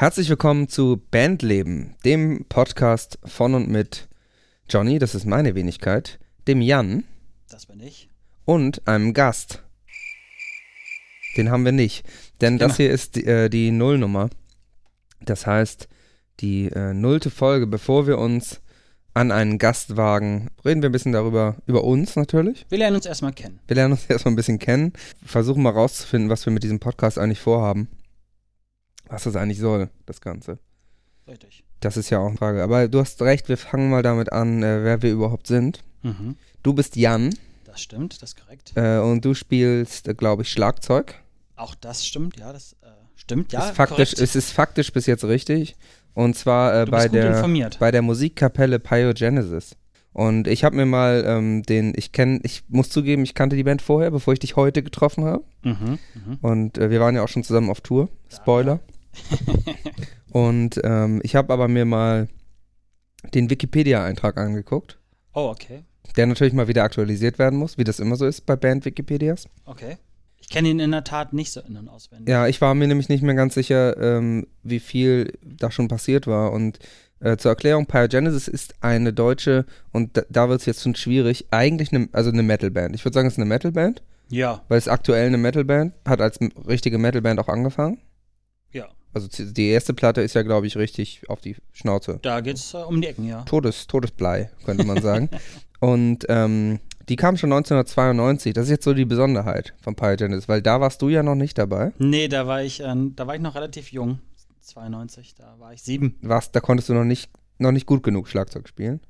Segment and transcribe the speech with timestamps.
[0.00, 4.08] Herzlich willkommen zu Bandleben, dem Podcast von und mit
[4.66, 7.04] Johnny, das ist meine Wenigkeit, dem Jan
[7.50, 8.08] Das bin ich.
[8.46, 9.62] und einem Gast.
[11.36, 12.06] Den haben wir nicht,
[12.40, 14.30] denn das hier ist die, äh, die Nullnummer.
[15.20, 15.86] Das heißt,
[16.40, 18.62] die äh, nullte Folge, bevor wir uns
[19.12, 22.64] an einen Gast wagen, reden wir ein bisschen darüber, über uns natürlich.
[22.70, 23.60] Wir lernen uns erstmal kennen.
[23.66, 24.94] Wir lernen uns erstmal ein bisschen kennen,
[25.26, 27.88] versuchen mal rauszufinden, was wir mit diesem Podcast eigentlich vorhaben.
[29.10, 30.58] Was das eigentlich soll, das Ganze.
[31.26, 31.64] Richtig.
[31.80, 32.62] Das ist ja auch eine Frage.
[32.62, 35.82] Aber du hast recht, wir fangen mal damit an, äh, wer wir überhaupt sind.
[36.02, 36.36] Mhm.
[36.62, 38.72] Du bist Jan Das stimmt, das ist korrekt.
[38.74, 41.14] äh, und du spielst, äh, glaube ich, Schlagzeug.
[41.56, 43.68] Auch das stimmt, ja, das äh, stimmt, ja.
[43.68, 44.20] ist faktisch, korrekt.
[44.20, 45.76] es ist faktisch bis jetzt richtig.
[46.14, 47.78] Und zwar äh, bei, der, informiert.
[47.78, 49.76] bei der Musikkapelle Pyogenesis.
[50.12, 53.62] Und ich habe mir mal ähm, den, ich kenne, ich muss zugeben, ich kannte die
[53.62, 55.44] Band vorher, bevor ich dich heute getroffen habe.
[55.62, 55.98] Mhm.
[56.14, 56.38] Mhm.
[56.42, 58.08] Und äh, wir waren ja auch schon zusammen auf Tour.
[58.28, 58.80] Spoiler.
[60.32, 62.28] Und ähm, ich habe aber mir mal
[63.34, 64.98] den Wikipedia-Eintrag angeguckt,
[65.34, 65.84] Oh, okay.
[66.16, 69.46] der natürlich mal wieder aktualisiert werden muss, wie das immer so ist bei Band-Wikipedias.
[69.64, 69.96] Okay.
[70.38, 72.28] Ich kenne ihn in der Tat nicht so in- und auswendig.
[72.28, 76.26] Ja, ich war mir nämlich nicht mehr ganz sicher, ähm, wie viel da schon passiert
[76.26, 76.52] war.
[76.52, 76.78] Und
[77.20, 81.46] äh, zur Erklärung, Pyogenesis ist eine deutsche, und da, da wird es jetzt schon schwierig,
[81.50, 82.94] eigentlich eine, also eine Metalband.
[82.94, 86.38] Ich würde sagen, es ist eine Metalband, Ja, weil es aktuell eine Metalband, hat als
[86.66, 87.98] richtige Metalband auch angefangen.
[89.12, 92.18] Also die erste Platte ist ja, glaube ich, richtig auf die Schnauze.
[92.22, 93.42] Da geht's äh, um die Ecken, ja.
[93.42, 95.28] Todes, Todesblei, könnte man sagen.
[95.80, 98.54] und ähm, die kam schon 1992.
[98.54, 101.58] Das ist jetzt so die Besonderheit von Pyogenesis, weil da warst du ja noch nicht
[101.58, 101.92] dabei.
[101.98, 104.20] Nee, da war ich, äh, da war ich noch relativ jung.
[104.60, 106.16] 92, da war ich sieben.
[106.22, 109.00] Warst, da konntest du noch nicht, noch nicht gut genug Schlagzeug spielen.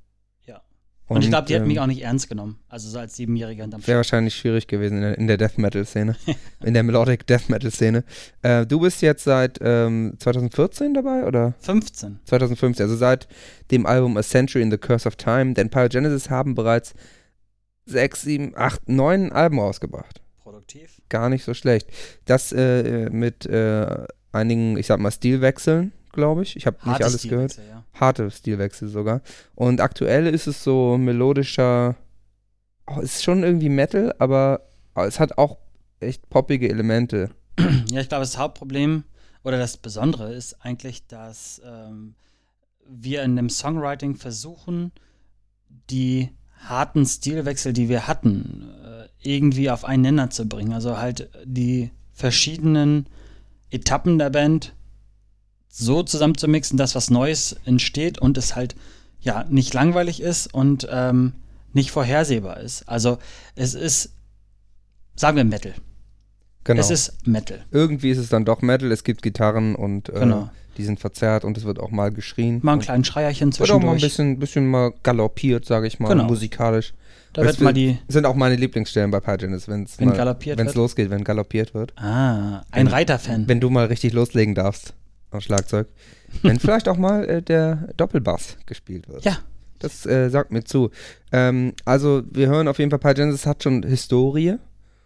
[1.11, 1.17] Ja.
[1.17, 2.61] Und, ich glaube, die hätten mich ähm, auch nicht ernst genommen.
[2.69, 5.85] Also so als Siebenjähriger hinterm Wäre wahrscheinlich schwierig gewesen in der, in der Death Metal
[5.85, 6.15] Szene,
[6.65, 8.05] in der Melodic Death Metal Szene.
[8.43, 12.21] Äh, du bist jetzt seit ähm, 2014 dabei oder 15.
[12.25, 13.27] 2015, also seit
[13.73, 15.55] dem Album A Century in the Curse of Time.
[15.55, 16.95] Denn Pyogenesis haben bereits
[17.87, 20.23] sechs, sieben, acht, neun Alben rausgebracht.
[20.43, 21.03] Produktiv.
[21.09, 21.89] Gar nicht so schlecht.
[22.25, 26.55] Das äh, mit äh, einigen, ich sag mal, Stilwechseln, glaube ich.
[26.55, 27.57] Ich habe nicht alles gehört.
[27.57, 27.80] Ja.
[27.95, 29.23] Harte Stilwechsel sogar.
[29.55, 31.97] Und aktuell ist es so melodischer,
[32.87, 34.63] oh, ist schon irgendwie Metal, aber
[34.95, 35.59] es hat auch
[36.01, 37.31] echt poppige Elemente.
[37.91, 39.05] Ja, ich glaube, das Hauptproblem
[39.43, 42.15] oder das Besondere ist eigentlich, dass ähm,
[42.89, 44.93] wir in dem Songwriting versuchen,
[45.91, 50.73] die harten Stilwechsel, die wir hatten, äh, irgendwie auf einen Nenner zu bringen.
[50.73, 53.07] Also halt die verschiedenen
[53.71, 54.75] Etappen der Band
[55.71, 58.75] so zusammenzumixen, dass was Neues entsteht und es halt
[59.21, 61.33] ja nicht langweilig ist und ähm,
[61.73, 62.89] nicht vorhersehbar ist.
[62.89, 63.19] Also
[63.55, 64.11] es ist,
[65.15, 65.73] sagen wir Metal.
[66.65, 66.81] Genau.
[66.81, 67.61] Es ist Metal.
[67.71, 70.51] Irgendwie ist es dann doch Metal, es gibt Gitarren und äh, Genau.
[70.77, 72.59] die sind verzerrt und es wird auch mal geschrien.
[72.63, 74.01] Mal einen kleinen Schreierchen wird auch mal ein zwischendurch.
[74.03, 76.25] bisschen, bisschen mal galoppiert, sage ich mal, Genau.
[76.25, 76.93] musikalisch.
[77.33, 77.97] Da Das wird mal die.
[78.09, 80.77] sind auch meine Lieblingsstellen bei Pyogenesis, wenn es Wenn galoppiert wenn's wird?
[80.77, 81.97] losgeht, wenn galoppiert wird.
[81.97, 83.47] Ah, ein Reiterfan.
[83.47, 84.95] Wenn du mal richtig loslegen darfst
[85.31, 85.89] am Schlagzeug.
[86.43, 89.25] wenn vielleicht auch mal äh, der Doppelbass gespielt wird.
[89.25, 89.39] Ja,
[89.79, 90.91] Das äh, sagt mir zu.
[91.33, 94.57] Ähm, also wir hören auf jeden Fall, Pyogenesis hat schon Historie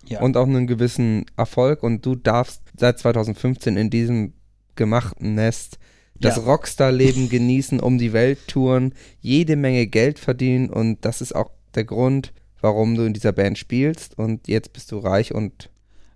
[0.06, 0.20] ja.
[0.20, 4.32] und auch einen gewissen Erfolg und du darfst seit 2015 in diesem
[4.76, 5.78] gemachten Nest
[6.16, 6.42] das Ja.
[6.42, 11.84] Rockstar-Leben genießen, um die Welt touren, jede Menge Geld verdienen und das ist auch der
[11.84, 15.70] Grund, warum du in dieser Band spielst und jetzt bist du reich und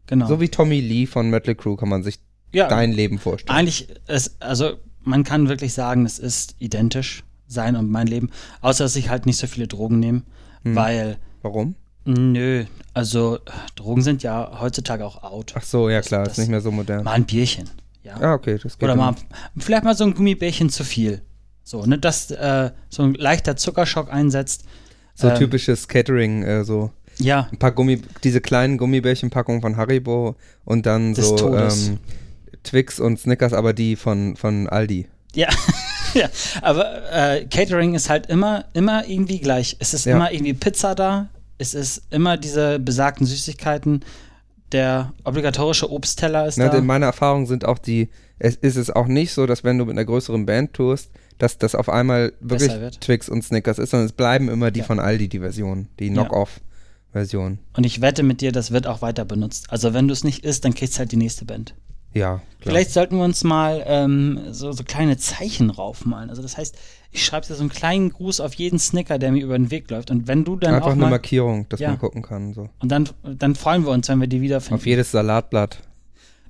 [0.07, 0.27] genau.
[0.27, 2.21] so wie Tommy Lee von Metal Crew kann man sich
[2.53, 3.57] ja, dein Leben vorstellen.
[3.59, 4.73] eigentlich ist, also
[5.03, 9.27] man kann wirklich sagen, es ist identisch sein und mein Leben, außer dass ich halt
[9.27, 10.23] nicht so viele Drogen nehme,
[10.65, 10.77] Hm.
[10.77, 11.75] weil Warum?
[12.05, 12.65] nö,
[12.95, 13.39] also
[13.77, 15.55] Drogen sind ja heutzutage auch out.
[15.57, 17.05] Ach so, ja Das- klar, das- ist nicht mehr so modern.
[17.05, 17.69] Mal ein Bierchen,
[18.03, 18.17] ja.
[18.21, 18.83] Ah, okay, das geht.
[18.85, 19.15] Oder mal
[19.57, 21.23] vielleicht mal so ein Gummibärchen zu viel.
[21.65, 24.65] So, ne, dass äh, so ein leichter Zuckerschock einsetzt.
[25.15, 30.37] so ähm, typisches Catering, äh, so Ja, ein paar Gummi, diese kleinen Gummibärchenpackungen von Haribo
[30.65, 31.89] und dann Des so Todes.
[31.89, 31.99] ähm,
[32.65, 35.07] Twix und Snickers, aber die von, von Aldi.
[35.35, 35.49] Ja,
[36.15, 36.29] ja.
[36.63, 39.77] aber äh, Catering ist halt immer, immer irgendwie gleich.
[39.79, 40.17] Es ist Ja.
[40.17, 41.29] immer irgendwie Pizza da,
[41.59, 44.05] es ist immer diese besagten Süßigkeiten,
[44.73, 46.79] der obligatorische Obstteller ist Ne, da.
[46.79, 48.09] in meiner Erfahrung sind auch die,
[48.39, 51.57] es ist es auch nicht so, dass wenn du mit einer größeren Band tourst, dass
[51.59, 52.73] das auf einmal wirklich.
[53.01, 54.87] Twix und Snickers ist, sondern es bleiben immer die Ja.
[54.87, 56.13] von Aldi, die Version, die Ja.
[56.13, 57.59] Knock-Off-Version.
[57.77, 59.67] Und ich wette mit dir, das wird auch weiter benutzt.
[59.71, 61.75] Also wenn du es nicht isst, dann kriegst du halt die nächste Band.
[62.15, 62.43] Ja, klar.
[62.61, 66.31] Vielleicht sollten wir uns mal ähm, so, so kleine Zeichen raufmalen.
[66.31, 66.77] Also das heißt,
[67.13, 69.91] ich schreibe dir so einen kleinen Gruß auf jeden Snicker, der mir über den Weg
[69.91, 70.11] läuft.
[70.11, 71.91] Und wenn du dann Einfach auch eine mal, Markierung, dass Ja.
[71.91, 72.55] man gucken kann.
[72.55, 72.69] So.
[72.81, 74.75] und dann, dann freuen wir uns, wenn wir die wiederfinden.
[74.81, 75.81] Auf jedes Salatblatt.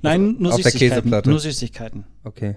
[0.00, 0.96] Nein, nur auf der Süßigkeiten.
[1.02, 1.31] Käseplatte.
[1.31, 2.05] Nur Süßigkeiten.
[2.25, 2.56] Okay.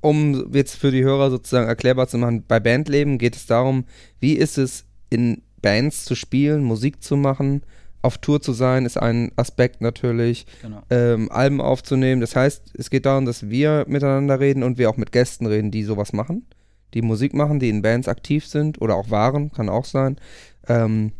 [0.00, 3.84] um jetzt für die Hörer sozusagen erklärbar zu machen, bei Bandleben geht es darum,
[4.20, 7.62] wie ist es in Bands zu spielen, Musik zu machen,
[8.02, 10.82] auf Tour zu sein, ist ein Aspekt natürlich, genau.
[10.90, 12.20] ähm, Alben aufzunehmen.
[12.20, 15.70] Das heißt, es geht darum, dass wir miteinander reden und wir auch mit Gästen reden,
[15.70, 16.46] die sowas machen,
[16.94, 20.16] die Musik machen, die in Bands aktiv sind oder auch waren, kann auch sein.
[20.68, 21.12] Ähm,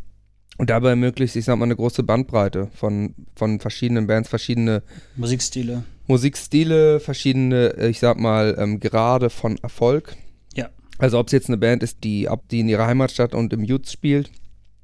[0.57, 4.83] und dabei ermöglicht, ich sag mal, eine große Bandbreite von, von verschiedenen Bands, verschiedene
[5.17, 5.85] Musikstile.
[6.09, 10.17] Musikstile, verschiedene, ich sag mal, ähm, Grade von Erfolg.
[10.55, 10.69] Ja.
[10.99, 13.89] Also ob es jetzt eine Band ist, die, die in ihrer Heimatstadt und im Youth
[13.89, 14.33] spielt,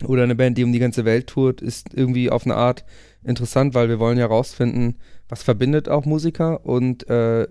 [0.05, 2.85] oder eine Band, die um die ganze Welt tourt, ist irgendwie auf eine Art
[3.23, 4.99] interessant, weil wir wollen ja rausfinden,
[5.29, 7.47] was verbindet auch Musiker und äh,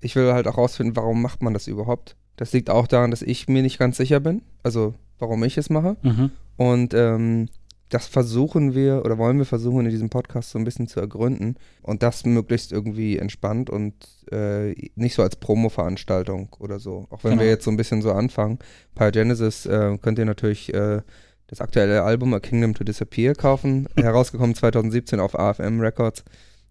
[0.00, 2.16] ich will halt auch rausfinden, warum macht man das überhaupt.
[2.36, 5.70] Das liegt auch daran, dass ich mir nicht ganz sicher bin, also warum ich es
[5.70, 5.96] mache.
[6.02, 6.30] Mhm.
[6.56, 7.48] Und ähm,
[7.88, 11.56] das versuchen wir oder wollen wir versuchen in diesem Podcast so ein bisschen zu ergründen
[11.82, 13.94] und das möglichst irgendwie entspannt und
[14.32, 17.06] äh, nicht so als Promo-Veranstaltung oder so.
[17.10, 17.42] Auch wenn genau.
[17.42, 18.58] wir jetzt so ein bisschen so anfangen.
[18.96, 21.02] Pyrogenesis äh, könnt ihr natürlich äh,
[21.48, 26.24] das aktuelle Album A Kingdom to Disappear kaufen, herausgekommen 2017 auf AFM Records.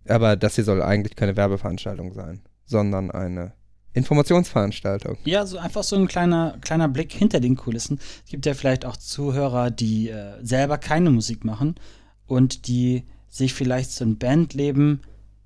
[0.07, 3.53] Aber das hier soll eigentlich keine Werbeveranstaltung sein, sondern eine
[3.93, 5.17] Informationsveranstaltung.
[5.23, 7.99] Ja, so einfach so ein kleiner, kleiner Blick hinter den Kulissen.
[8.25, 11.75] Es gibt ja vielleicht auch Zuhörer, die äh, selber keine Musik machen
[12.27, 15.01] und die sich vielleicht so ein Bandleben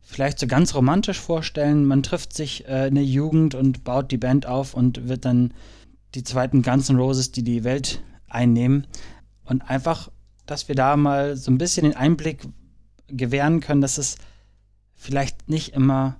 [0.09, 1.85] vielleicht so ganz romantisch vorstellen.
[1.85, 5.53] Man trifft sich äh, in der Jugend und baut die Band auf und wird dann
[6.15, 8.87] die zweiten Guns N' Roses, die die Welt einnehmen.
[9.49, 10.09] Und einfach,
[10.45, 12.47] dass wir da mal so ein bisschen den Einblick
[13.07, 14.17] gewähren können, dass es
[14.95, 16.17] vielleicht nicht immer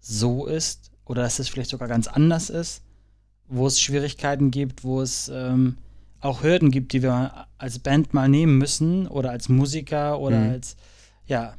[0.00, 2.82] so ist, oder dass es vielleicht sogar ganz anders ist,
[3.48, 5.78] wo es Schwierigkeiten gibt, wo es ähm,
[6.20, 10.50] auch Hürden gibt, die wir als Band mal nehmen müssen oder als Musiker oder mhm.
[10.50, 10.76] als,
[11.26, 11.54] ja,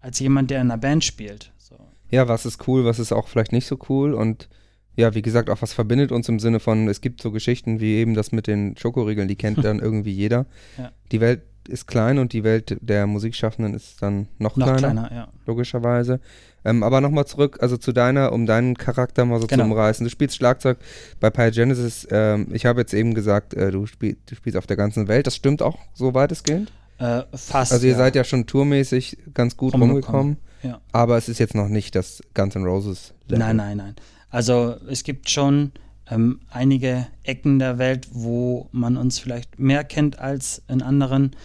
[0.00, 1.52] als jemand, der in einer Band spielt.
[1.56, 1.76] So.
[2.10, 4.48] Ja, was ist cool, was ist auch vielleicht nicht so cool und
[4.96, 7.94] ja, wie gesagt, auch was verbindet uns im Sinne von, es gibt so Geschichten wie
[7.94, 10.46] eben das mit den Schokoriegeln, die kennt dann irgendwie jeder.
[10.78, 10.92] Ja.
[11.12, 15.12] Die Welt ist klein und die Welt der Musikschaffenden ist dann noch, noch kleiner, kleiner
[15.12, 15.28] ja.
[15.46, 16.20] logischerweise.
[16.64, 19.64] Ähm, aber nochmal zurück, also zu deiner, um deinen Charakter mal so genau.
[19.64, 20.04] zu umreißen.
[20.04, 20.78] Du spielst Schlagzeug
[21.20, 22.06] bei Pyrogenesis.
[22.10, 25.26] Ähm, ich habe jetzt eben gesagt, äh, du, spiel, du, spielst auf der ganzen Welt.
[25.26, 26.72] Das stimmt auch so weitestgehend?
[26.98, 27.72] Äh, fast.
[27.72, 27.98] Also ihr ja.
[27.98, 30.38] seid ja schon tourmäßig ganz gut rumgekommen.
[30.62, 30.80] Ja.
[30.92, 33.12] Aber es ist jetzt noch nicht das Guns N' Roses.
[33.26, 33.38] Level.
[33.38, 33.94] Nein, nein, nein.
[34.34, 35.70] Also es gibt schon
[36.10, 41.36] ähm, einige Ecken der Welt, wo man uns vielleicht mehr kennt als in anderen.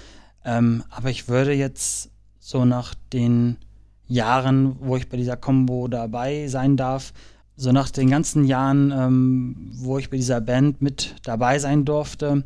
[0.43, 2.09] Ähm, aber ich würde jetzt
[2.39, 3.57] so nach den
[4.07, 7.13] Jahren, wo ich bei dieser Combo dabei sein darf,
[7.55, 12.43] so nach den ganzen Jahren, ähm, wo ich bei dieser Band mit dabei sein durfte,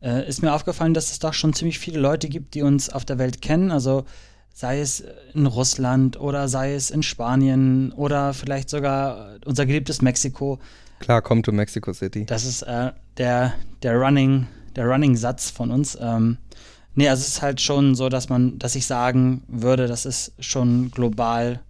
[0.00, 3.04] äh, ist mir aufgefallen, dass es doch schon ziemlich viele Leute gibt, die uns auf
[3.04, 3.70] der Welt kennen.
[3.70, 4.06] Also
[4.54, 5.04] sei es
[5.34, 10.58] in Russland oder sei es in Spanien oder vielleicht sogar unser geliebtes Mexiko.
[11.00, 12.24] Klar, come to Mexico City.
[12.24, 13.52] Das ist äh, der,
[13.82, 15.98] der Running, der Running-Satz von uns.
[16.00, 16.38] Ähm,
[16.96, 20.32] Nee, also es ist halt schon so, dass man, dass ich sagen würde, dass es
[20.38, 21.60] schon global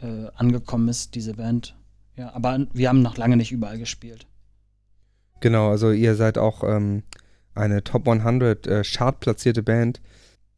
[0.00, 1.76] äh, angekommen ist, diese Band.
[2.16, 4.26] Ja, aber wir haben noch lange nicht überall gespielt.
[5.40, 7.02] Genau, also ihr seid auch ähm,
[7.54, 10.00] eine Top 100 äh, Chart-platzierte Band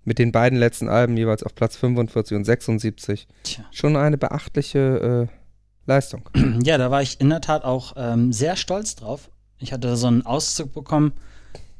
[0.04, 3.28] mit den beiden letzten Alben jeweils auf Platz 45 und 76.
[3.42, 3.64] Tja.
[3.70, 5.36] Schon eine beachtliche äh,
[5.86, 6.28] Leistung.
[6.64, 9.30] Ja, da war ich in der Tat auch ähm, sehr stolz drauf.
[9.58, 11.12] Ich hatte so einen Auszug bekommen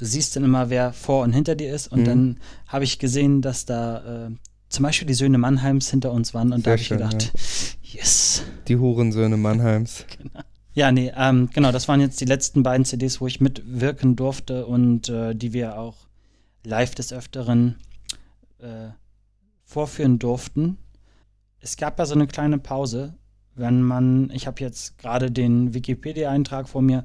[0.01, 1.89] du siehst dann immer, wer vor und hinter dir ist.
[1.89, 2.05] Und mhm.
[2.05, 4.31] dann habe ich gesehen, dass da äh,
[4.69, 6.53] zum Beispiel die Söhne Mannheims hinter uns waren.
[6.53, 7.33] Und Sehr da habe ich gedacht,
[7.83, 8.01] ja.
[8.01, 8.43] yes.
[8.67, 10.07] Die Hurensöhne Mannheims.
[10.19, 10.41] Genau.
[10.73, 14.67] Ja, nee, ähm, genau, das waren jetzt die letzten beiden CDs, wo ich mitwirken durfte
[14.67, 15.97] und äh, die wir auch
[16.65, 17.75] live des Öfteren
[18.63, 18.91] äh,
[19.65, 20.79] vorführen durften.
[21.61, 23.15] Es gab ja so eine kleine Pause,
[23.55, 27.05] wenn man, ich habe jetzt gerade den Wikipedia-Eintrag vor mir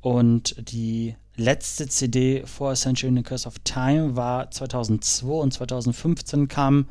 [0.00, 6.48] und die letzte CD vor Essential in the Curse of Time war 2002 und 2015
[6.48, 6.86] kam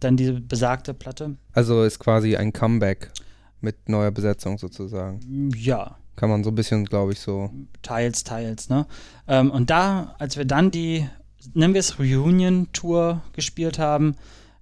[0.00, 1.36] dann diese besagte Platte.
[1.52, 3.12] Also ist quasi ein Comeback
[3.60, 5.50] mit neuer Besetzung sozusagen.
[5.56, 5.96] Ja.
[6.16, 7.50] Kann man so ein bisschen, glaube ich, so.
[7.80, 8.86] Teils, teils, ne?
[9.28, 11.08] Ähm, und da, als wir dann die,
[11.54, 14.16] nennen wir es Reunion-Tour gespielt haben,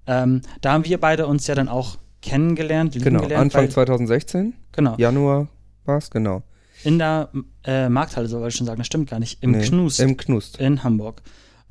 [0.07, 2.95] ähm, da haben wir beide uns ja dann auch kennengelernt.
[2.95, 4.55] Genau, gelernt, Anfang weil, 2016.
[4.73, 4.95] Genau.
[4.97, 5.49] Januar
[5.85, 6.43] war es, genau.
[6.83, 7.29] In der
[7.65, 9.43] äh, Markthalle, so wollte ich schon sagen, das stimmt gar nicht.
[9.43, 10.01] Im nee, Knust.
[10.01, 10.59] Im Knust.
[10.59, 11.23] In Hamburg.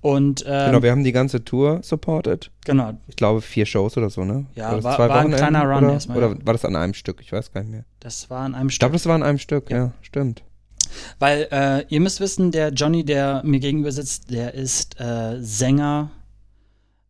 [0.01, 2.51] Und, ähm, genau, wir haben die ganze Tour supported.
[2.65, 2.93] Genau.
[3.07, 4.45] Ich glaube, vier Shows oder so, ne?
[4.55, 6.17] Ja, war, war, war ein kleiner Run oder, erstmal.
[6.17, 7.19] Oder war das an einem Stück?
[7.21, 7.83] Ich weiß gar nicht mehr.
[7.99, 8.75] Das war an einem Stück.
[8.75, 10.43] Ich glaube, das war an einem Stück, ja, ja stimmt.
[11.19, 16.11] Weil äh, ihr müsst wissen, der Johnny, der mir gegenüber sitzt, der ist äh, Sänger,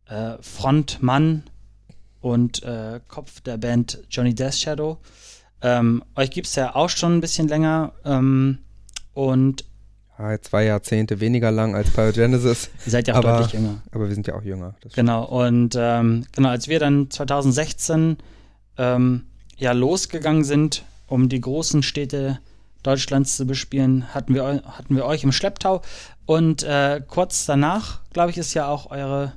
[0.08, 1.44] äh, Frontmann
[2.20, 4.98] und äh, Kopf der Band Johnny Death Shadow.
[5.62, 8.58] Ähm, euch gibt es ja auch schon ein bisschen länger ähm,
[9.12, 9.64] und
[10.42, 12.70] zwei Jahrzehnte weniger lang als Pyogenesis.
[12.84, 13.82] Ihr seid ja auch aber, deutlich jünger.
[13.90, 14.74] Aber wir sind ja auch jünger.
[14.94, 18.18] genau, und ähm, genau, als wir dann 2016
[18.76, 19.24] ähm,
[19.56, 22.38] ja losgegangen sind, um die großen Städte
[22.82, 25.82] Deutschlands zu bespielen, hatten wir, hatten wir euch im Schlepptau.
[26.26, 29.32] Und äh, kurz danach, glaube ich, ist ja auch eure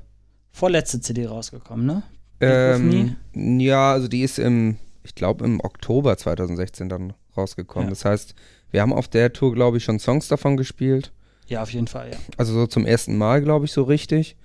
[0.51, 2.03] vorletzte CD rausgekommen, ne?
[2.39, 7.87] Ähm, ja, also die ist im, ich glaube, im Oktober 2016 dann rausgekommen.
[7.87, 7.91] Ja.
[7.91, 8.35] Das heißt,
[8.71, 11.11] wir haben auf der Tour, glaube ich, schon Songs davon gespielt.
[11.47, 12.17] Ja, auf jeden Fall, ja.
[12.37, 14.37] Also so zum ersten Mal, glaube ich, so richtig.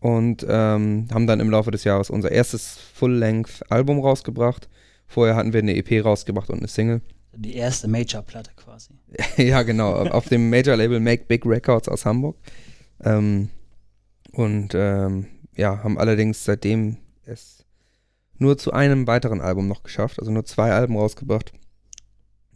[0.00, 4.68] Und ähm, haben dann im Laufe des Jahres unser erstes Full-Length-Album rausgebracht.
[5.06, 7.02] Vorher hatten wir eine EP rausgebracht und eine Single.
[7.34, 8.90] Die erste Major-Platte quasi.
[9.36, 9.94] ja, genau.
[9.94, 12.36] auf dem Major-Label Make Big Records aus Hamburg.
[13.02, 13.48] Ähm,
[14.32, 17.64] und ähm, ja, haben allerdings seitdem es
[18.38, 21.52] nur zu einem weiteren Album noch geschafft, also nur zwei Alben rausgebracht.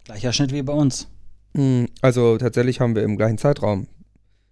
[0.05, 1.09] Gleicher Schnitt wie bei uns.
[1.55, 3.89] Hm, also tatsächlich haben wir im gleichen Zeitraum,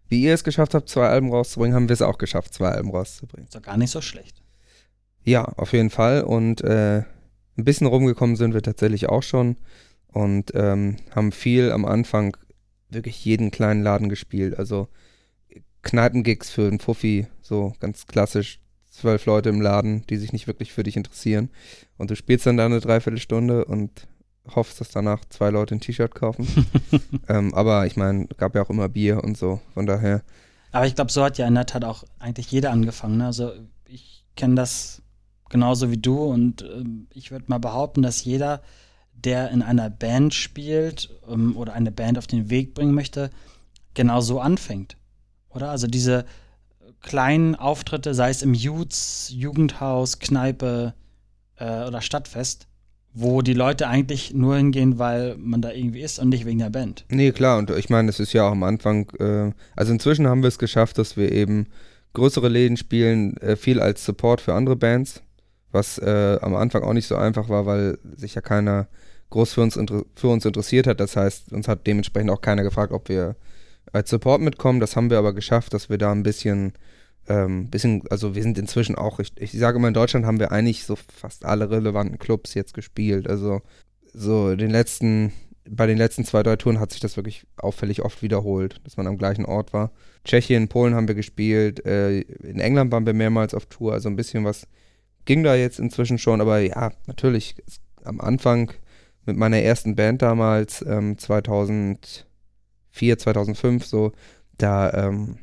[0.09, 2.91] wie ihr es geschafft habt, zwei Alben rauszubringen, haben wir es auch geschafft, zwei Alben
[2.91, 3.47] rauszubringen.
[3.47, 4.43] Ist doch gar nicht so schlecht.
[5.23, 6.23] Ja, auf jeden Fall.
[6.23, 6.99] Und äh,
[7.57, 9.57] ein bisschen rumgekommen sind wir tatsächlich auch schon
[10.15, 12.37] und ähm, haben viel am Anfang
[12.89, 14.59] wirklich jeden kleinen Laden gespielt.
[14.59, 14.89] Also
[15.83, 18.61] Kneipengigs für einen Fuffi, so ganz klassisch.
[18.91, 21.51] Zwölf Leute im Laden, die sich nicht wirklich für dich interessieren.
[21.99, 24.07] Und du spielst dann da eine Dreiviertelstunde und
[24.55, 26.47] hoffst, dass danach zwei Leute ein T-Shirt kaufen.
[27.29, 30.23] ähm, aber ich meine, gab ja auch immer Bier und so, von daher.
[30.71, 33.19] Aber ich glaube, so hat ja in der Tat auch eigentlich jeder angefangen.
[33.19, 33.27] Ne?
[33.27, 33.51] Also
[33.89, 35.03] ich kenne das
[35.51, 38.63] genauso wie du und äh, ich würde mal behaupten, dass jeder,
[39.25, 43.31] der in einer Band spielt ähm, oder eine Band auf den Weg bringen möchte,
[43.95, 44.97] genau so anfängt
[45.55, 45.71] oder?
[45.71, 46.25] Also diese
[47.01, 50.95] kleinen Auftritte, sei es im Jutes, Jugendhaus, Kneipe
[51.57, 52.67] äh, oder Stadtfest,
[53.13, 56.71] wo die Leute eigentlich nur hingehen, weil man da irgendwie ist und nicht wegen der
[56.71, 57.05] Band.
[57.11, 60.43] Nee, klar, und ich meine, es ist ja auch am Anfang, äh, also inzwischen haben
[60.43, 61.67] wir es geschafft, dass wir eben
[62.15, 65.23] größere Läden spielen, äh, viel als Support für andere Bands,
[65.71, 68.89] was äh, am Anfang auch nicht so einfach war, weil sich ja keiner
[69.35, 69.79] groß für uns,
[70.15, 71.01] für uns interessiert hat.
[71.01, 73.37] Das heißt, uns hat dementsprechend auch keiner gefragt, ob wir
[73.93, 74.81] als Support mitkommen.
[74.81, 76.73] Das haben wir aber geschafft, dass wir da ein bisschen,
[77.29, 80.53] ähm, bisschen, also wir sind inzwischen auch, ich, ich sage mal, in Deutschland haben wir
[80.53, 83.29] eigentlich so fast alle relevanten Clubs jetzt gespielt.
[83.29, 83.61] Also
[84.13, 85.33] so den letzten,
[85.69, 89.09] bei den letzten zwei, drei Touren hat sich das wirklich auffällig oft wiederholt, dass man
[89.09, 89.91] am gleichen Ort war.
[90.25, 94.17] Tschechien, Polen haben wir gespielt, äh, in England waren wir mehrmals auf Tour, also ein
[94.17, 94.69] bisschen was
[95.25, 97.57] ging da jetzt inzwischen schon, aber ja, natürlich,
[98.05, 98.71] am Anfang
[99.27, 102.27] mit meiner ersten Band damals, ähm, 2000
[102.95, 104.13] 2004, 2005 so,
[104.57, 105.39] da ähm,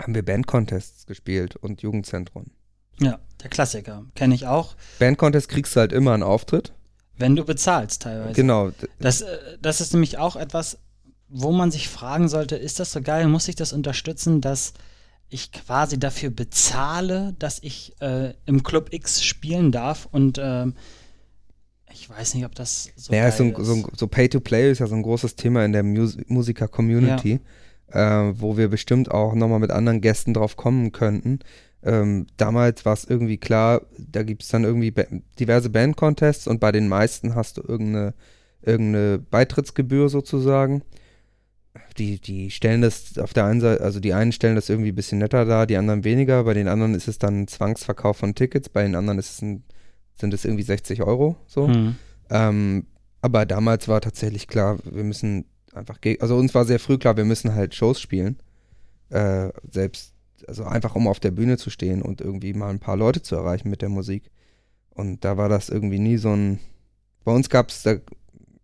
[0.00, 2.50] haben wir Bandcontests gespielt und Jugendzentren.
[2.98, 4.04] Ja, der Klassiker.
[4.14, 4.74] Kenne ich auch.
[4.98, 6.72] Bandcontest kriegst du halt immer einen Auftritt.
[7.16, 8.34] Wenn du bezahlst teilweise.
[8.34, 8.72] Genau.
[8.98, 10.78] Das, äh, das ist nämlich auch etwas,
[11.28, 14.74] wo man sich fragen sollte, ist das so geil, muss ich das unterstützen, dass
[15.28, 20.74] ich quasi dafür bezahle, dass ich äh, im Club X spielen darf und ähm,
[21.92, 23.38] ich weiß nicht, ob das so naja, ist.
[23.38, 27.40] So, so, so Pay-to-Play ist ja so ein großes Thema in der Mus Musiker-Community,
[27.92, 28.28] ja.
[28.28, 31.40] äh, wo wir bestimmt auch nochmal mit anderen Gästen drauf kommen könnten.
[31.84, 35.04] Ähm, damals war es irgendwie klar, da gibt es dann irgendwie ba
[35.38, 38.14] diverse Band-Contests und bei den meisten hast du irgendeine,
[38.62, 40.82] irgendeine Beitrittsgebühr sozusagen.
[41.98, 44.94] Die, die stellen das auf der einen Seite, also die einen stellen das irgendwie ein
[44.94, 46.44] bisschen netter dar, die anderen weniger.
[46.44, 49.42] Bei den anderen ist es dann ein Zwangsverkauf von Tickets, bei den anderen ist es
[49.42, 49.64] ein
[50.14, 51.68] sind es irgendwie 60 Euro so.
[51.68, 51.96] Mhm.
[52.30, 52.86] Ähm,
[53.20, 57.24] aber damals war tatsächlich klar, wir müssen einfach, also uns war sehr früh klar, wir
[57.24, 58.38] müssen halt Shows spielen.
[59.10, 60.14] Äh, selbst,
[60.48, 63.36] also einfach um auf der Bühne zu stehen und irgendwie mal ein paar Leute zu
[63.36, 64.30] erreichen mit der Musik.
[64.90, 66.58] Und da war das irgendwie nie so ein.
[67.24, 67.86] Bei uns gab es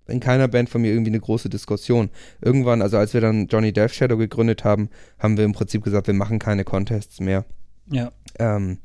[0.09, 2.11] in keiner Band von mir irgendwie eine große Diskussion.
[2.41, 4.89] Irgendwann, also als wir dann Johnny Death Shadow gegründet haben,
[5.19, 7.45] haben wir im Prinzip gesagt, wir machen keine Contests mehr.
[7.87, 8.11] Ja.
[8.39, 8.79] Ähm,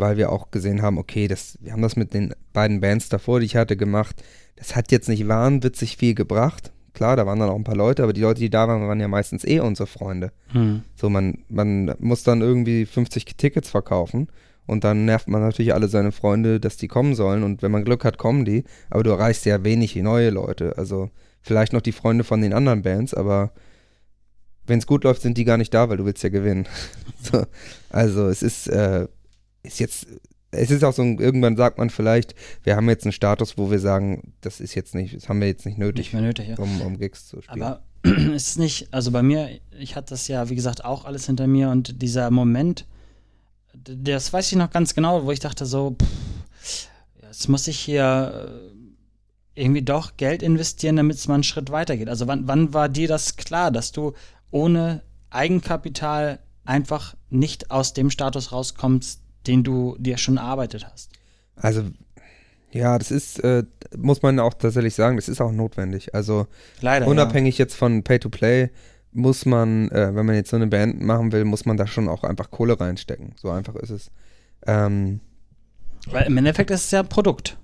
[0.00, 3.40] weil wir auch gesehen haben, okay, das, wir haben das mit den beiden Bands davor,
[3.40, 4.22] die ich hatte, gemacht.
[4.56, 6.72] Das hat jetzt nicht wahnwitzig viel gebracht.
[6.92, 9.00] Klar, da waren dann auch ein paar Leute, aber die Leute, die da waren, waren
[9.00, 10.32] ja meistens eh unsere Freunde.
[10.48, 10.82] Hm.
[10.96, 14.28] So, man, man muss dann irgendwie 50 Tickets verkaufen
[14.66, 17.84] und dann nervt man natürlich alle seine Freunde, dass die kommen sollen und wenn man
[17.84, 20.76] Glück hat, kommen die, aber du erreichst ja wenig neue Leute.
[20.76, 21.10] Also
[21.42, 23.52] vielleicht noch die Freunde von den anderen Bands, aber
[24.66, 26.66] wenn es gut läuft, sind die gar nicht da, weil du willst ja gewinnen.
[27.22, 27.44] so,
[27.88, 29.06] also es ist, äh,
[29.62, 30.06] ist jetzt,
[30.50, 33.78] es ist auch so, irgendwann sagt man vielleicht, wir haben jetzt einen Status, wo wir
[33.78, 36.56] sagen, das ist jetzt nicht, das haben wir jetzt nicht nötig, nicht mehr nötig ja.
[36.58, 37.62] um, um Gigs zu spielen.
[37.62, 41.26] Aber ist es nicht, also bei mir, ich hatte das ja, wie gesagt, auch alles
[41.26, 42.86] hinter mir und dieser Moment,
[43.74, 45.96] das weiß ich noch ganz genau, wo ich dachte so,
[46.62, 46.88] pff,
[47.22, 48.70] jetzt muss ich hier
[49.54, 52.08] irgendwie doch Geld investieren, damit es mal einen Schritt weitergeht.
[52.08, 54.14] Also wann, wann war dir das klar, dass du
[54.50, 61.10] ohne Eigenkapital einfach nicht aus dem Status rauskommst, den du dir schon erarbeitet hast?
[61.56, 61.84] Also
[62.72, 63.64] ja, das ist, äh,
[63.96, 66.14] muss man auch tatsächlich sagen, das ist auch notwendig.
[66.14, 66.46] Also
[66.80, 67.06] Leider.
[67.06, 68.70] unabhängig jetzt von Pay-to-Play
[69.12, 72.08] muss man, äh, wenn man jetzt so eine Band machen will, muss man da schon
[72.08, 73.34] auch einfach Kohle reinstecken.
[73.36, 74.10] So einfach ist es.
[74.66, 75.20] Ähm,
[76.06, 76.12] Ja.
[76.12, 77.58] Weil im Endeffekt ist es ja ein Produkt.